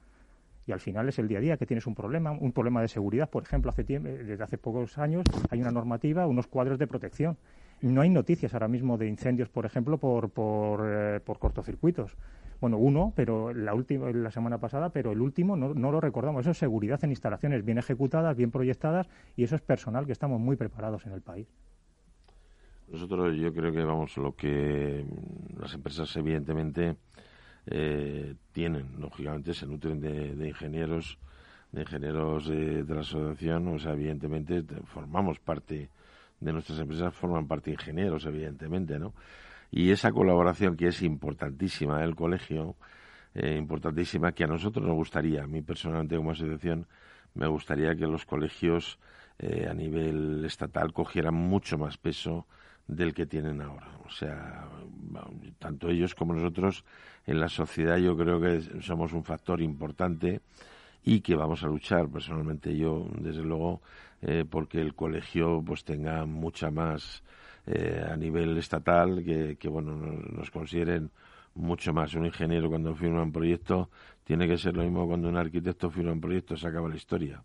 [0.65, 2.87] Y al final es el día a día que tienes un problema, un problema de
[2.87, 3.29] seguridad.
[3.29, 7.37] Por ejemplo, hace eh, desde hace pocos años hay una normativa, unos cuadros de protección.
[7.81, 12.15] No hay noticias ahora mismo de incendios, por ejemplo, por, por, eh, cortocircuitos.
[12.61, 16.41] Bueno, uno, pero la última, la semana pasada, pero el último no, no, lo recordamos.
[16.41, 20.39] Eso es seguridad en instalaciones bien ejecutadas, bien proyectadas y eso es personal que estamos
[20.39, 21.47] muy preparados en el país.
[22.91, 25.05] Nosotros, yo creo que vamos, lo que
[25.57, 26.95] las empresas, evidentemente,
[27.67, 31.19] eh, tienen, lógicamente, se nutren de, ingenieros,
[31.71, 35.89] de ingenieros de, la asociación, o sea, evidentemente formamos parte
[36.39, 39.13] de nuestras empresas, forman parte ingenieros, evidentemente, ¿no?
[39.69, 42.75] Y esa colaboración que es importantísima del colegio,
[43.35, 46.87] eh, importantísima, que a nosotros nos gustaría, a mí personalmente como asociación,
[47.35, 48.97] me gustaría que los colegios
[49.37, 52.47] eh, a nivel estatal cogieran mucho más peso
[52.89, 53.87] del que tienen ahora.
[54.05, 54.67] O sea,
[55.59, 56.83] tanto ellos como nosotros
[57.25, 60.41] en la sociedad yo creo que somos un factor importante
[61.03, 63.81] y que vamos a luchar personalmente yo desde luego
[64.21, 67.23] eh, porque el colegio pues tenga mucha más
[67.67, 71.11] eh, a nivel estatal que, que bueno nos, consideren
[71.53, 73.89] mucho más un ingeniero cuando firma un proyecto
[74.23, 77.43] tiene que ser lo mismo cuando un arquitecto firma un proyecto se acaba la historia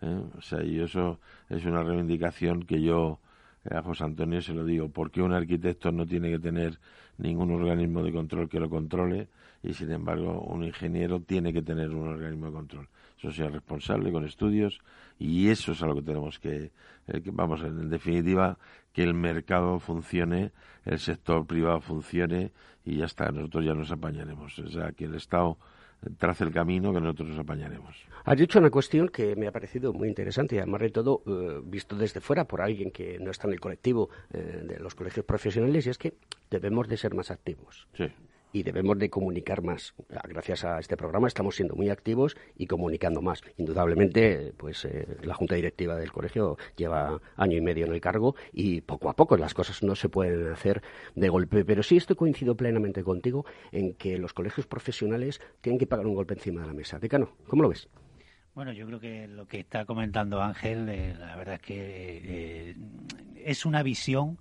[0.00, 0.22] ¿eh?
[0.36, 1.20] o sea y eso
[1.50, 3.20] es una reivindicación que yo
[3.70, 6.78] a José Antonio se lo digo, ¿por qué un arquitecto no tiene que tener
[7.18, 9.28] ningún organismo de control que lo controle
[9.62, 12.88] y sin embargo un ingeniero tiene que tener un organismo de control?
[13.18, 14.80] Eso sea responsable con estudios
[15.18, 16.70] y eso es a lo que tenemos que,
[17.08, 18.58] eh, que vamos, en definitiva,
[18.92, 20.52] que el mercado funcione,
[20.84, 22.52] el sector privado funcione
[22.84, 24.58] y ya está, nosotros ya nos apañaremos.
[24.60, 25.58] O sea, que el Estado
[26.18, 27.96] trace el camino que nosotros nos apañaremos.
[28.24, 31.60] Has dicho una cuestión que me ha parecido muy interesante y además de todo eh,
[31.64, 35.24] visto desde fuera por alguien que no está en el colectivo eh, de los colegios
[35.24, 36.14] profesionales y es que
[36.50, 37.86] debemos de ser más activos.
[37.94, 38.10] Sí
[38.52, 39.94] y debemos de comunicar más.
[40.28, 43.42] Gracias a este programa estamos siendo muy activos y comunicando más.
[43.56, 48.34] Indudablemente, pues eh, la junta directiva del colegio lleva año y medio en el cargo
[48.52, 50.82] y poco a poco las cosas no se pueden hacer
[51.14, 51.64] de golpe.
[51.64, 56.14] Pero sí estoy coincido plenamente contigo en que los colegios profesionales tienen que pagar un
[56.14, 56.98] golpe encima de la mesa.
[56.98, 57.88] Decano, ¿cómo lo ves?
[58.54, 62.76] Bueno, yo creo que lo que está comentando Ángel, eh, la verdad es que eh,
[63.36, 64.38] es una visión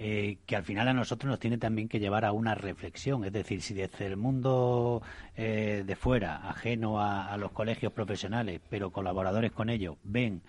[0.00, 3.24] eh, que al final a nosotros nos tiene también que llevar a una reflexión.
[3.24, 5.02] Es decir, si desde el mundo
[5.36, 10.42] eh, de fuera, ajeno a, los colegios profesionales, pero colaboradores con ellos, ven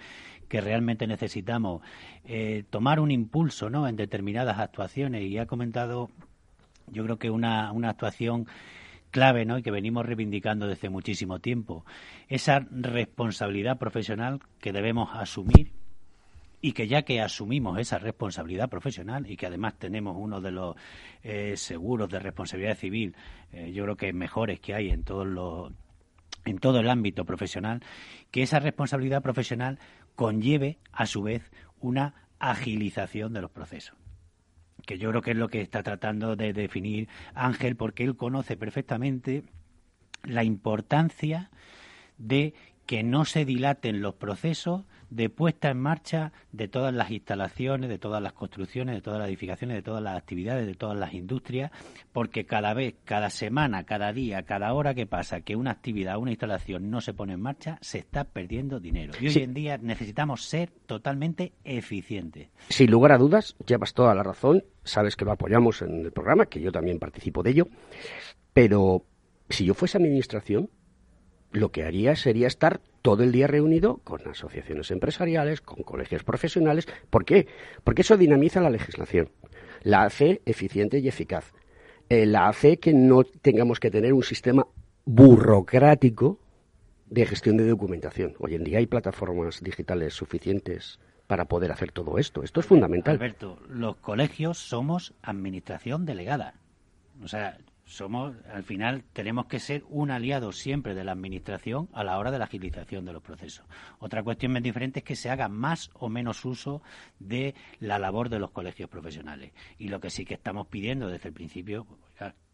[0.48, 1.82] que realmente necesitamos
[2.26, 3.88] eh, tomar un impulso ¿no?
[3.88, 6.12] en determinadas actuaciones y ha comentado
[6.86, 8.46] yo creo que una, una actuación
[9.10, 9.58] clave ¿no?
[9.58, 11.86] y que venimos reivindicando desde muchísimo tiempo.
[12.28, 15.79] Esa responsabilidad profesional que debemos asumir
[16.62, 20.76] y que ya que asumimos esa responsabilidad profesional y que además tenemos uno de los
[21.24, 23.16] eh, seguros de responsabilidad civil,
[23.52, 25.72] eh, yo creo que mejores que hay en todos los
[26.46, 27.82] en todo el ámbito profesional,
[28.32, 29.78] que esa responsabilidad profesional
[30.16, 33.98] conlleve a su vez una agilización de los procesos.
[34.86, 38.58] Que yo creo que es lo que está tratando de definir Ángel, porque él conoce
[38.58, 39.44] perfectamente
[40.24, 41.52] la importancia
[42.18, 42.54] de
[42.90, 44.82] que no se dilaten los procesos
[45.12, 49.28] de puesta en marcha de todas las instalaciones, de todas las construcciones, de todas las
[49.28, 51.70] edificaciones, de todas las actividades, de todas las industrias,
[52.12, 56.32] porque cada vez, cada semana, cada día, cada hora que pasa que una actividad, una
[56.32, 59.14] instalación no se pone en marcha, se está perdiendo dinero.
[59.22, 62.50] Y hoy en día necesitamos ser totalmente eficientes.
[62.70, 66.48] Sin lugar a dudas, llevas toda la razón, sabes que lo apoyamos en el programa,
[66.48, 67.68] que yo también participo de ello,
[68.52, 69.06] pero
[69.48, 70.72] si yo fuese administración,
[71.52, 76.88] lo que haría sería estar todo el día reunido con asociaciones empresariales, con colegios profesionales.
[77.10, 77.48] ¿Por qué?
[77.84, 79.30] Porque eso dinamiza la legislación,
[79.84, 81.54] la hace eficiente y eficaz,
[82.10, 84.68] eh, la hace que no tengamos que tener un sistema
[85.06, 86.40] burocrático
[87.08, 88.36] de gestión de documentación.
[88.40, 92.44] Hoy en día hay plataformas digitales suficientes para poder hacer todo esto.
[92.44, 93.16] Esto es fundamental.
[93.16, 96.56] Alberto, los colegios somos administración delegada.
[97.24, 97.58] O sea,
[97.90, 102.30] somos, al final, tenemos que ser un aliado siempre de la Administración a la hora
[102.30, 103.66] de la agilización de los procesos.
[103.98, 106.84] Otra cuestión bien diferente es que se haga más o menos uso
[107.18, 109.54] de la labor de los colegios profesionales.
[109.80, 111.88] Y lo que sí que estamos pidiendo desde el principio,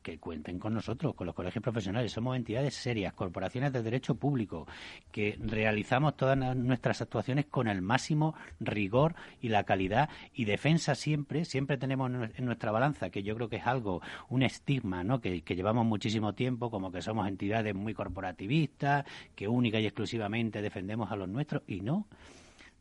[0.05, 2.11] que cuenten con nosotros, con los colegios profesionales.
[2.11, 4.67] Somos entidades serias, corporaciones de derecho público,
[5.11, 11.43] que realizamos todas nuestras actuaciones con el máximo rigor y la calidad y defensa siempre.
[11.43, 15.21] Siempre tenemos en nuestra balanza, que yo creo que es algo, un estigma, ¿no?
[15.21, 20.61] que, que llevamos muchísimo tiempo, como que somos entidades muy corporativistas, que única y exclusivamente
[20.61, 22.05] defendemos a los nuestros, y no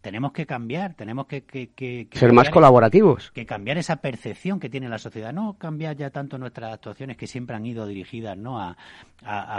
[0.05, 3.31] tenemos que cambiar, tenemos que, ser más colaborativos.
[3.31, 7.27] Que cambiar esa percepción que tiene la sociedad, no cambiar ya tanto nuestras actuaciones que
[7.27, 8.77] siempre han ido dirigidas no a,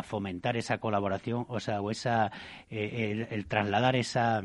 [0.03, 2.31] fomentar esa colaboración, o sea, o esa
[2.69, 4.43] eh, el, trasladar esa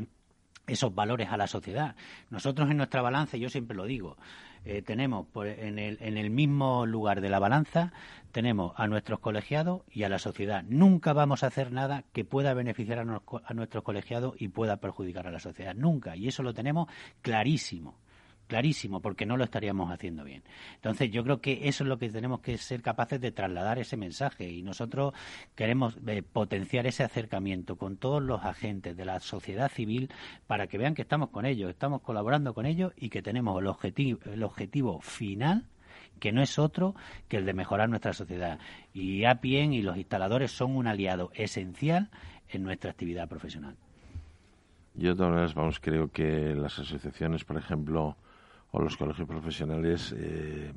[0.66, 1.94] esos valores a la sociedad.
[2.30, 4.16] Nosotros en nuestra balanza, yo siempre lo digo,
[4.64, 7.92] eh, tenemos en, el, en el mismo lugar de la balanza
[8.30, 10.64] tenemos a nuestros colegiados y a la sociedad.
[10.68, 15.30] Nunca vamos a hacer nada que pueda beneficiar a, nuestros colegiados y pueda perjudicar a
[15.30, 15.74] la sociedad.
[15.74, 16.16] Nunca.
[16.16, 16.88] Y eso lo tenemos
[17.22, 17.98] clarísimo
[18.50, 20.42] clarísimo, porque no lo estaríamos haciendo bien.
[20.74, 23.96] Entonces, yo creo que eso es lo que tenemos que ser capaces de trasladar ese
[23.96, 25.14] mensaje y nosotros
[25.54, 30.10] queremos eh, potenciar ese acercamiento con todos los agentes de la sociedad civil
[30.48, 33.68] para que vean que estamos con ellos, estamos colaborando con ellos y que tenemos el
[33.68, 35.66] objetivo, el objetivo final
[36.18, 36.96] que no es otro
[37.28, 38.58] que el de mejorar nuestra sociedad.
[38.92, 42.10] Y APIEN y los instaladores son un aliado esencial
[42.48, 43.76] en nuestra actividad profesional.
[44.94, 48.16] Yo, de todas maneras, vamos, creo que las asociaciones, por ejemplo,
[48.72, 50.72] o los colegios profesionales, eh,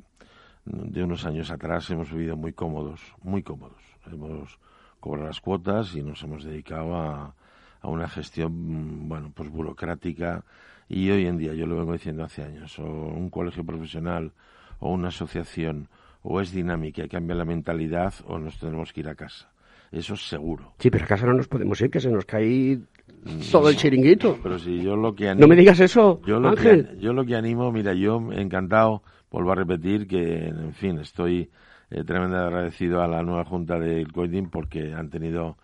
[0.64, 3.82] de unos años atrás hemos vivido muy cómodos, muy cómodos.
[4.10, 4.58] Hemos
[5.00, 7.34] cobrado las cuotas y nos hemos dedicado a,
[7.80, 10.44] a una gestión, bueno, pues burocrática.
[10.88, 14.32] Y hoy en día, yo lo vengo diciendo hace años, o un colegio profesional
[14.80, 15.88] o una asociación
[16.22, 19.50] o es dinámica y cambia la mentalidad o nos tenemos que ir a casa.
[19.92, 20.72] Eso es seguro.
[20.78, 22.80] Sí, pero a casa no nos podemos ir, que se nos cae
[23.50, 24.38] todo el chiringuito.
[24.42, 26.88] Pero si yo lo que No me digas eso, yo lo Ángel.
[26.88, 31.50] Que, yo lo que animo, mira, yo encantado, vuelvo a repetir que, en fin, estoy
[31.90, 35.56] eh, tremendamente agradecido a la nueva junta del COIDIN porque han tenido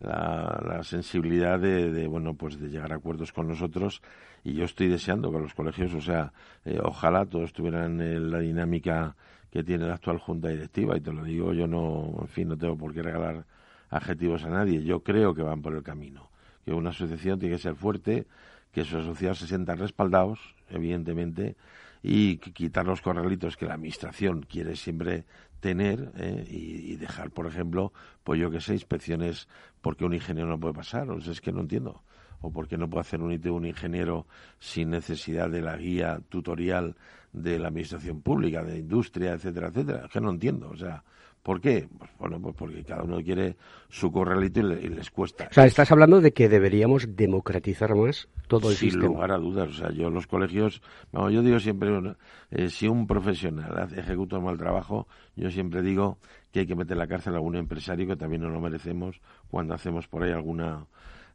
[0.00, 4.02] la, sensibilidad de, bueno, pues de llegar a acuerdos con nosotros
[4.42, 6.32] y yo estoy deseando que los colegios, o sea,
[6.64, 9.16] eh, ojalá todos tuvieran eh, la dinámica
[9.50, 12.56] que tiene la actual junta directiva y te lo digo, yo no, en fin, no
[12.56, 13.46] tengo por qué regalar
[13.88, 16.30] adjetivos a nadie, yo creo que van por el camino,
[16.64, 18.26] que una asociación tiene que ser fuerte,
[18.72, 21.56] que sus asociados se sientan respaldados, evidentemente,
[22.02, 25.24] y quitar los corralitos que la administración quiere siempre
[25.60, 27.92] tener eh, y, dejar, por ejemplo,
[28.22, 29.48] pues yo que sé, inspecciones
[29.80, 32.02] porque un ingeniero no puede pasar, o sea, es que no entiendo
[32.44, 34.26] o porque no puede hacer un IT un ingeniero
[34.58, 36.94] sin necesidad de la guía tutorial
[37.32, 40.04] de la administración pública, de industria, etcétera, etcétera.
[40.04, 41.02] Es que no entiendo, o sea,
[41.44, 41.86] ¿por qué?
[41.96, 43.56] Pues bueno, pues porque cada uno quiere
[43.88, 45.46] su corralito y, les cuesta.
[45.50, 49.04] O sea, estás hablando de que deberíamos democratizar más todo el Sin sistema.
[49.04, 50.82] Sin lugar a dudas, o sea, yo los colegios,
[51.12, 52.16] vamos, yo digo siempre,
[52.50, 56.18] eh, si un profesional ejecuta un mal trabajo, yo siempre digo
[56.50, 59.20] que hay que meter en la cárcel a algún empresario que también no lo merecemos
[59.50, 60.86] cuando hacemos por ahí alguna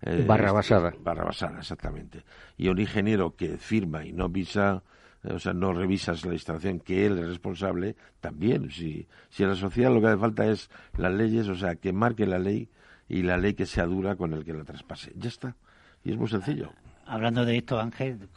[0.01, 0.93] Eh, barra basada.
[1.03, 2.23] Barra basada, exactamente.
[2.57, 4.83] Y un ingeniero que firma y no visa, eh,
[5.23, 8.71] o sea, no revisas la instalación, que él es responsable, también.
[8.71, 11.91] Si, si a la sociedad lo que hace falta es las leyes, o sea, que
[11.91, 12.69] marque la ley
[13.07, 15.11] y la ley que sea dura con el que la traspase.
[15.15, 15.55] Ya está.
[16.03, 16.71] Y es muy sencillo.
[17.11, 18.29] Hablando de esto, Ángel,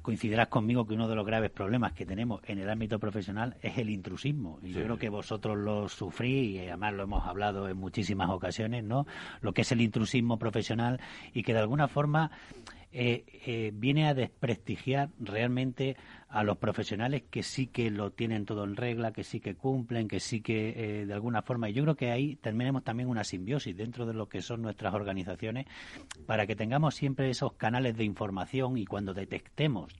[0.00, 3.76] coincidirás conmigo que uno de los graves problemas que tenemos en el ámbito profesional es
[3.76, 4.58] el intrusismo.
[4.62, 8.82] Y yo creo que vosotros lo sufrís y además lo hemos hablado en muchísimas ocasiones,
[8.82, 9.06] ¿no?
[9.42, 10.98] Lo que es el intrusismo profesional
[11.34, 12.30] y que de alguna forma
[12.90, 15.96] eh, eh, viene a desprestigiar realmente
[16.28, 20.08] a los profesionales que sí que lo tienen todo en regla, que sí que cumplen,
[20.08, 21.68] que sí que eh, de alguna forma.
[21.68, 24.94] Y yo creo que ahí tenemos también una simbiosis dentro de lo que son nuestras
[24.94, 25.66] organizaciones
[26.26, 29.92] para que tengamos siempre esos canales de información y cuando detectemos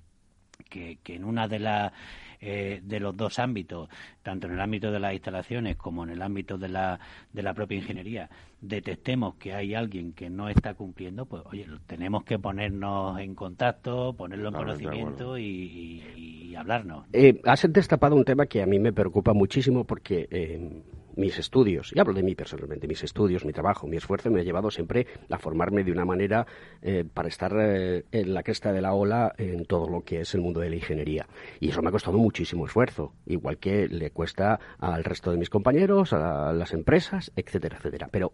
[0.71, 1.93] que, que en una de las
[2.41, 3.89] eh, de los dos ámbitos,
[4.23, 7.01] tanto en el ámbito de las instalaciones como en el ámbito de la,
[7.33, 8.31] de la propia ingeniería,
[8.61, 14.13] detectemos que hay alguien que no está cumpliendo, pues oye, tenemos que ponernos en contacto,
[14.15, 17.07] ponerlo en conocimiento y, hablarnos.
[17.13, 20.83] Eh, has destapado un tema que a mí me preocupa muchísimo porque eh,
[21.19, 24.45] mis estudios, y hablo de mí personalmente, mis estudios, mi trabajo, mi esfuerzo me ha
[24.45, 26.47] llevado siempre a formarme de una manera
[26.81, 30.35] eh, para estar eh, en la cresta de la ola en todo lo que es
[30.35, 31.27] el mundo de la ingeniería.
[31.59, 35.51] Y eso me ha costado muchísimo esfuerzo, igual que le cuesta al resto de mis
[35.51, 38.09] compañeros, a las empresas, etcétera, etcétera.
[38.13, 38.33] Pero,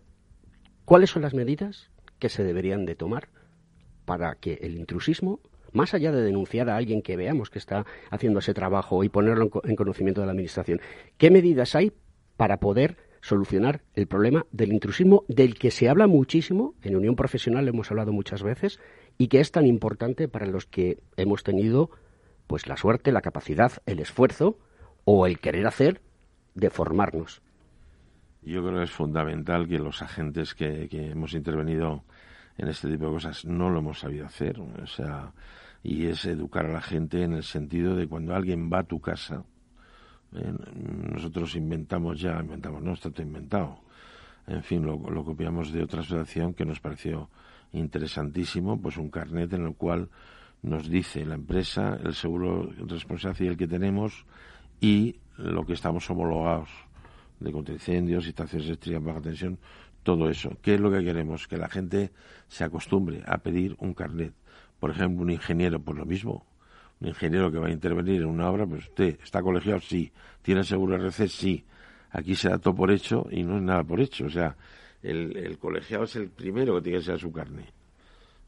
[0.85, 3.29] ¿cuáles son las medidas que se deberían de tomar
[4.05, 5.41] para que el intrusismo
[5.73, 9.51] más allá de denunciar a alguien que veamos que está haciendo ese trabajo y ponerlo
[9.65, 10.81] en conocimiento de la Administración,
[11.19, 11.93] ¿qué medidas hay
[12.37, 17.67] para poder solucionar el problema del intrusismo del que se habla muchísimo, en Unión Profesional
[17.69, 18.81] hemos hablado muchas veces,
[19.17, 21.91] y que es tan importante para los que hemos tenido
[22.47, 24.59] pues la suerte, la capacidad, el esfuerzo
[25.05, 26.03] o el querer hacer
[26.55, 27.41] de formarnos.
[28.43, 32.05] Yo creo que es fundamental que los agentes que, que hemos intervenido
[32.59, 35.33] en este tipo de cosas no lo hemos sabido hacer, o sea,
[35.83, 39.01] y es educar a la gente en el sentido de cuando alguien va a tu
[39.01, 39.45] casa,
[40.35, 43.79] nosotros inventamos ya, inventamos, no está todo inventado.
[44.47, 47.31] En fin, lo, copiamos de otra asociación que nos pareció
[47.73, 50.11] interesantísimo, pues un carnet en el cual
[50.63, 54.27] nos dice la empresa, el seguro responsable civil que tenemos
[54.81, 56.69] y lo que estamos homologados
[57.41, 59.59] de contra incendios, estaciones eléctricas baja tensión,
[60.03, 60.51] todo eso.
[60.63, 61.49] ¿Qué es lo que queremos?
[61.49, 62.13] Que la gente
[62.49, 64.35] se acostumbre a pedir un carnet.
[64.79, 66.45] Por ejemplo, un ingeniero, pues lo mismo
[67.01, 70.65] un ingeniero que va a intervenir en una obra, pues usted está colegiado, sí, tiene
[70.65, 71.65] seguro RC, sí.
[72.11, 74.27] Aquí se da todo por hecho y no es nada por hecho.
[74.27, 74.57] O sea,
[75.03, 77.73] el, el colegiado es el primero que tiene que ser su carne.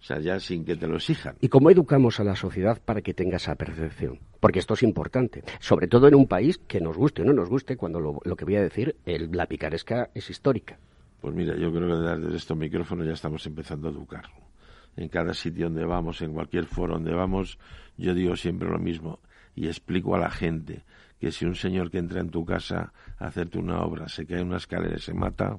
[0.00, 1.34] O sea, ya sin que te lo exijan.
[1.40, 4.20] ¿Y cómo educamos a la sociedad para que tenga esa percepción?
[4.38, 5.42] Porque esto es importante.
[5.58, 8.36] Sobre todo en un país que nos guste o no nos guste, cuando lo, lo
[8.36, 10.78] que voy a decir, el, la picaresca es histórica.
[11.20, 14.26] Pues mira, yo creo que desde estos micrófonos ya estamos empezando a educar
[14.96, 17.58] en cada sitio donde vamos, en cualquier foro donde vamos,
[17.96, 19.20] yo digo siempre lo mismo
[19.54, 20.84] y explico a la gente
[21.20, 24.40] que si un señor que entra en tu casa a hacerte una obra se cae
[24.40, 25.58] en una escalera y se mata,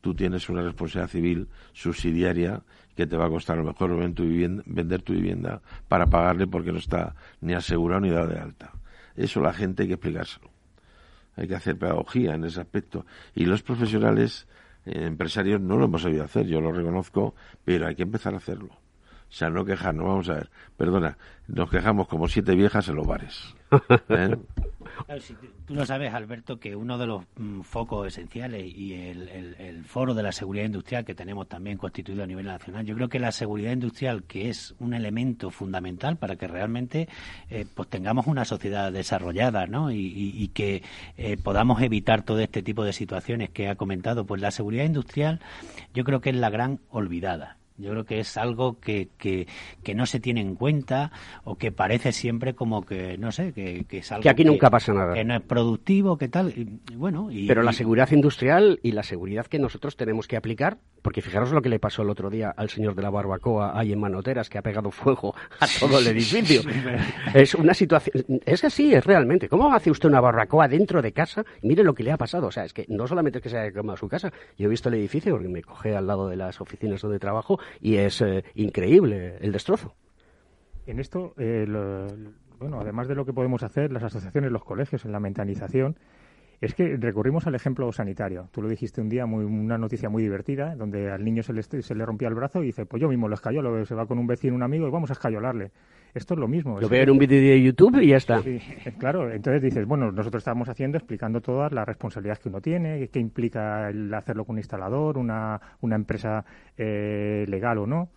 [0.00, 2.62] tú tienes una responsabilidad civil subsidiaria
[2.94, 6.78] que te va a costar a lo mejor vender tu vivienda para pagarle porque no
[6.78, 8.72] está ni asegurado ni dado de alta.
[9.16, 10.50] Eso la gente hay que explicárselo.
[11.36, 13.06] Hay que hacer pedagogía en ese aspecto.
[13.34, 14.46] Y los profesionales
[14.86, 18.83] empresarios no lo hemos sabido hacer, yo lo reconozco, pero hay que empezar a hacerlo.
[19.34, 21.18] O sea, no quejarnos, vamos a ver, perdona,
[21.48, 23.52] nos quejamos como siete viejas en los bares.
[24.08, 24.36] ¿eh?
[25.66, 30.22] tú lo sabes, Alberto, que uno de los mm, focos esenciales y el, foro de
[30.22, 33.72] la seguridad industrial que tenemos también constituido a nivel nacional, yo creo que la seguridad
[33.72, 37.08] industrial, que es un elemento fundamental para que realmente
[37.50, 39.90] eh, pues tengamos una sociedad desarrollada ¿no?
[39.90, 40.84] y, que
[41.16, 45.40] eh, podamos evitar todo este tipo de situaciones que ha comentado, pues la seguridad industrial
[45.92, 47.56] yo creo que es la gran olvidada.
[47.76, 49.48] Yo creo que es algo que, que,
[49.82, 51.10] que, no se tiene en cuenta
[51.42, 54.70] o que parece siempre como que, no sé, que, que es algo que aquí nunca
[54.70, 55.12] pasa nada.
[55.14, 56.50] Que no es productivo, que tal.
[56.50, 60.78] Y, bueno, y, Pero la seguridad industrial y la seguridad que nosotros tenemos que aplicar,
[61.04, 63.92] porque fijaros lo que le pasó el otro día al señor de la barbacoa ahí
[63.92, 66.62] en Manoteras, que ha pegado fuego a todo el edificio.
[67.34, 68.24] es una situación.
[68.46, 69.50] Es así, es realmente.
[69.50, 71.44] ¿Cómo hace usted una barbacoa dentro de casa?
[71.60, 72.46] Mire lo que le ha pasado.
[72.46, 74.32] O sea, es que no solamente es que se haya quemado su casa.
[74.56, 77.60] Yo he visto el edificio porque me coge al lado de las oficinas donde trabajo
[77.82, 79.94] y es eh, increíble el destrozo.
[80.86, 81.66] En esto, eh,
[82.58, 85.98] bueno, además de lo que podemos hacer, las asociaciones, los colegios, en la mentalización,
[86.64, 88.48] Es que recurrimos al ejemplo sanitario.
[88.50, 91.62] Tú lo dijiste un día, muy, una noticia muy divertida, donde al niño se le,
[91.62, 94.18] se le rompía el brazo y dice, pues yo mismo lo escayolo, se va con
[94.18, 95.72] un vecino, un amigo y vamos a escayolarle.
[96.14, 96.80] Esto es lo mismo.
[96.80, 98.40] Lo veo en un vídeo de YouTube y ya está.
[98.40, 98.58] Sí,
[98.98, 103.18] claro, entonces dices, bueno, nosotros estamos haciendo, explicando todas las responsabilidades que uno tiene, qué
[103.18, 106.46] implica el hacerlo con un instalador, una, una empresa
[106.78, 108.08] eh, legal o no.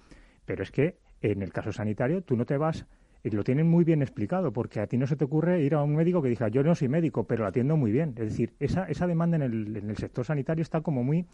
[0.45, 2.85] Pero es que en el caso sanitario tú no te vas
[3.27, 5.83] y lo tienen muy bien explicado, porque a ti no se te ocurre ir a
[5.83, 8.13] un médico que diga, yo no soy médico, pero lo atiendo muy bien.
[8.15, 11.25] Es decir, esa, esa demanda en el, sector sanitario está como muy,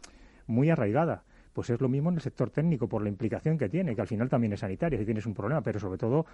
[0.47, 1.23] muy arraigada.
[1.53, 4.07] Pues es lo mismo en el sector técnico, por la implicación que tiene, que al
[4.07, 6.25] final también es sanitaria, si tienes un problema, pero sobre todo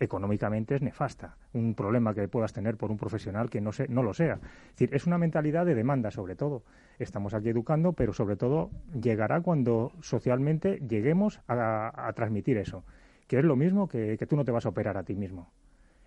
[0.00, 1.36] económicamente es nefasta.
[1.52, 4.36] Un problema que puedas tener por un profesional que no, se, no lo sea.
[4.36, 6.62] Es decir, es una mentalidad de demanda, sobre todo.
[6.98, 12.82] Estamos aquí educando, pero sobre todo llegará cuando socialmente lleguemos a transmitir eso.
[13.26, 15.50] Que es lo mismo que, que tú no te vas a operar a ti mismo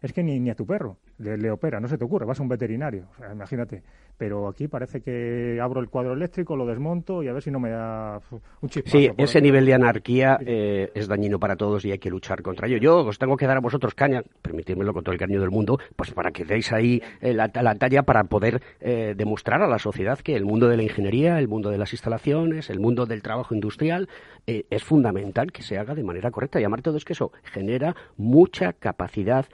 [0.01, 2.39] es que ni, ni a tu perro le, le, opera, no se te ocurre, vas
[2.39, 3.83] a un veterinario, o sea, imagínate.
[4.17, 7.59] Pero aquí parece que abro el cuadro eléctrico, lo desmonto y a ver si no
[7.59, 8.21] me da
[8.61, 8.87] un chip.
[8.87, 12.67] Sí, ese nivel de anarquía eh, es dañino para todos y hay que luchar contra
[12.67, 12.77] ello.
[12.77, 15.79] Yo os tengo que dar a vosotros caña, permitírmelo con todo el cariño del mundo,
[15.95, 19.79] pues para que deis ahí eh, la, la, talla para poder eh, demostrar a la
[19.79, 23.21] sociedad que el mundo de la ingeniería, el mundo de las instalaciones, el mundo del
[23.21, 24.07] trabajo industrial
[24.47, 26.59] eh, es fundamental que se haga de manera correcta.
[26.59, 29.45] Y además todo es que eso genera mucha capacidad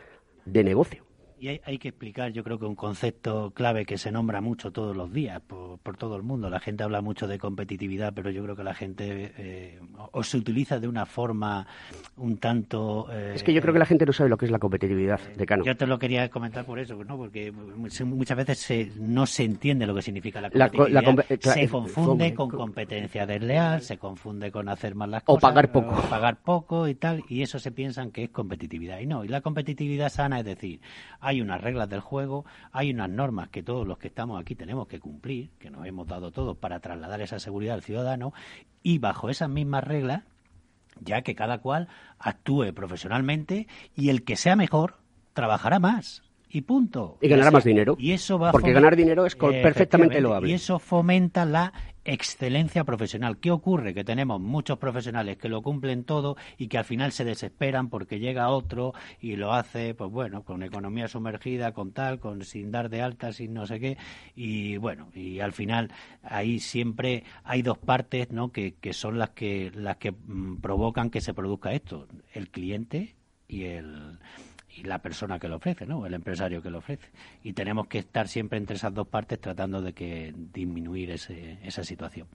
[0.46, 1.04] de negocio.
[1.42, 4.72] Y hay, hay, que explicar, yo creo que un concepto clave que se nombra mucho
[4.72, 6.52] todos los días por, por, todo el mundo.
[6.52, 9.80] La gente habla mucho de competitividad, pero yo creo que la gente eh,
[10.12, 11.66] o se utiliza de una forma
[12.18, 13.08] un tanto.
[13.12, 15.20] Eh, es que yo creo que la gente no sabe lo que es la competitividad,
[15.36, 15.66] decano.
[15.66, 17.18] Yo te lo quería comentar por eso, ¿no?
[17.18, 21.02] porque muchas veces se, no se entiende lo que significa la competitividad.
[21.02, 25.42] La, la, se confunde con competencia desleal, se confunde con hacer mal las o cosas.
[25.42, 25.96] pagar poco.
[25.96, 29.00] O pagar poco y tal, y eso se piensan que es competitividad.
[29.00, 30.80] Y no, y la competitividad sana es decir,
[31.20, 34.88] hay unas reglas del juego, hay unas normas que todos los que estamos aquí tenemos
[34.88, 38.34] que cumplir, que nos hemos dado todos para trasladar esa seguridad al ciudadano,
[38.84, 40.24] y bajo esas mismas reglas,
[41.00, 41.88] ya que cada cual
[42.20, 44.98] actúe profesionalmente y el que sea mejor
[45.34, 46.24] trabajará más
[46.54, 47.18] y punto.
[47.22, 47.96] Y ganará más dinero.
[47.98, 50.50] Y eso va Porque ganar dinero es perfectamente loable.
[50.50, 51.74] Y eso fomenta la
[52.04, 53.38] excelencia profesional.
[53.38, 53.94] ¿Qué ocurre?
[53.94, 58.20] Que tenemos muchos profesionales que lo cumplen todo y que al final se desesperan porque
[58.20, 62.90] llega otro y lo hace, pues bueno, con economía sumergida, con tal, con sin dar
[62.90, 63.98] de alta, sin no sé qué.
[64.36, 65.92] Y bueno, y al final
[66.24, 68.52] ahí siempre hay dos partes, ¿no?
[68.52, 73.16] Que, que son las que las que mm, provocan que se produzca esto: el cliente
[73.48, 74.18] y el
[74.84, 76.06] la persona que lo ofrece, ¿no?
[76.06, 77.10] El empresario que lo ofrece.
[77.44, 81.84] Y tenemos que estar siempre entre esas dos partes tratando de que disminuir ese, esa
[81.84, 82.28] situación.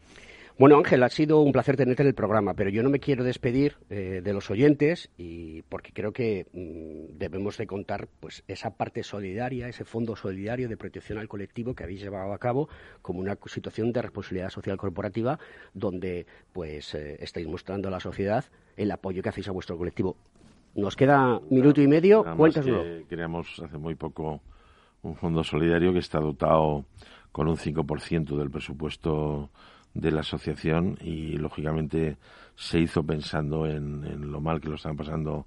[0.58, 3.24] Bueno, Ángel, ha sido un placer tenerte en el programa, pero yo no me quiero
[3.24, 8.70] despedir eh, de los oyentes y porque creo que mmm, debemos de contar pues esa
[8.70, 12.70] parte solidaria, ese fondo solidario de protección al colectivo que habéis llevado a cabo
[13.02, 15.38] como una situación de responsabilidad social corporativa
[15.74, 16.24] donde
[16.54, 18.46] pues eh, estáis mostrando a la sociedad
[18.78, 20.16] el apoyo que hacéis a vuestro colectivo.
[20.76, 22.22] Nos queda minuto y medio.
[22.36, 22.82] Cuéntanoslo.
[22.82, 24.42] Que creamos hace muy poco
[25.02, 26.84] un fondo solidario que está dotado
[27.32, 29.50] con un 5% del presupuesto
[29.94, 32.18] de la asociación y, lógicamente,
[32.54, 35.46] se hizo pensando en, en lo mal que lo están pasando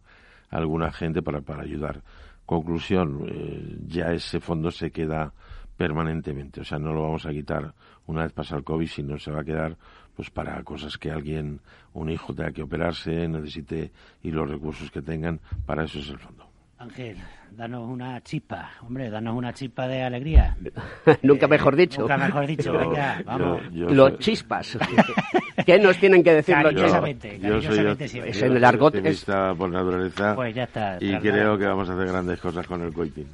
[0.50, 2.02] alguna gente para, para ayudar.
[2.46, 5.34] Conclusión, eh, ya ese fondo se queda
[5.78, 7.74] permanentemente, o sea, no lo vamos a quitar
[8.06, 9.78] una vez pasa el COVID, sino se va a quedar
[10.20, 11.62] pues para cosas que alguien,
[11.94, 13.90] un hijo tenga que operarse, necesite
[14.22, 16.46] y los recursos que tengan, para eso es el fondo.
[16.78, 17.16] Ángel,
[17.56, 20.58] danos una chispa, hombre, danos una chispa de alegría.
[21.24, 22.02] nunca mejor dicho.
[22.02, 23.62] Nunca mejor dicho, Yo- venga, vamos.
[23.72, 24.78] yo- yo los soy- chispas.
[25.66, 26.92] ¿Qué nos tienen que decir los chispas?
[26.92, 28.32] Cariñosamente, yo soy cariñosamente op- siempre.
[28.32, 29.24] Es en el argot, es-
[29.58, 30.98] por naturaleza Pues ya está.
[31.00, 33.28] y creo que vamos a hacer grandes cosas con el coiting,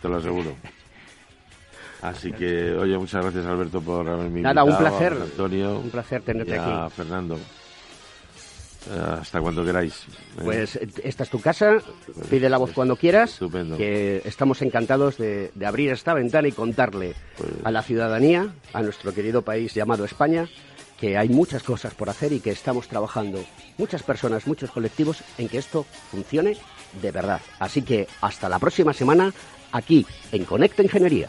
[0.00, 0.54] te lo aseguro.
[2.02, 5.12] Así que, oye, muchas gracias Alberto por haberme Nada, un invitado, placer.
[5.22, 6.94] Antonio, Un placer tenerte y a aquí.
[6.96, 7.36] Fernando.
[8.90, 9.94] Eh, hasta cuando queráis.
[10.38, 10.40] ¿eh?
[10.42, 11.76] Pues eh, esta es tu casa,
[12.28, 13.76] pide la voz cuando quieras, Estupendo.
[13.76, 18.82] que estamos encantados de, de abrir esta ventana y contarle Pues- a la ciudadanía, a
[18.82, 20.48] nuestro querido país llamado España,
[20.98, 23.44] que hay muchas cosas por hacer y que estamos trabajando,
[23.78, 26.56] muchas personas, muchos colectivos, en que esto funcione
[27.00, 27.40] de verdad.
[27.60, 29.32] Así que hasta la próxima semana,
[29.70, 31.28] aquí en Conecta Ingeniería.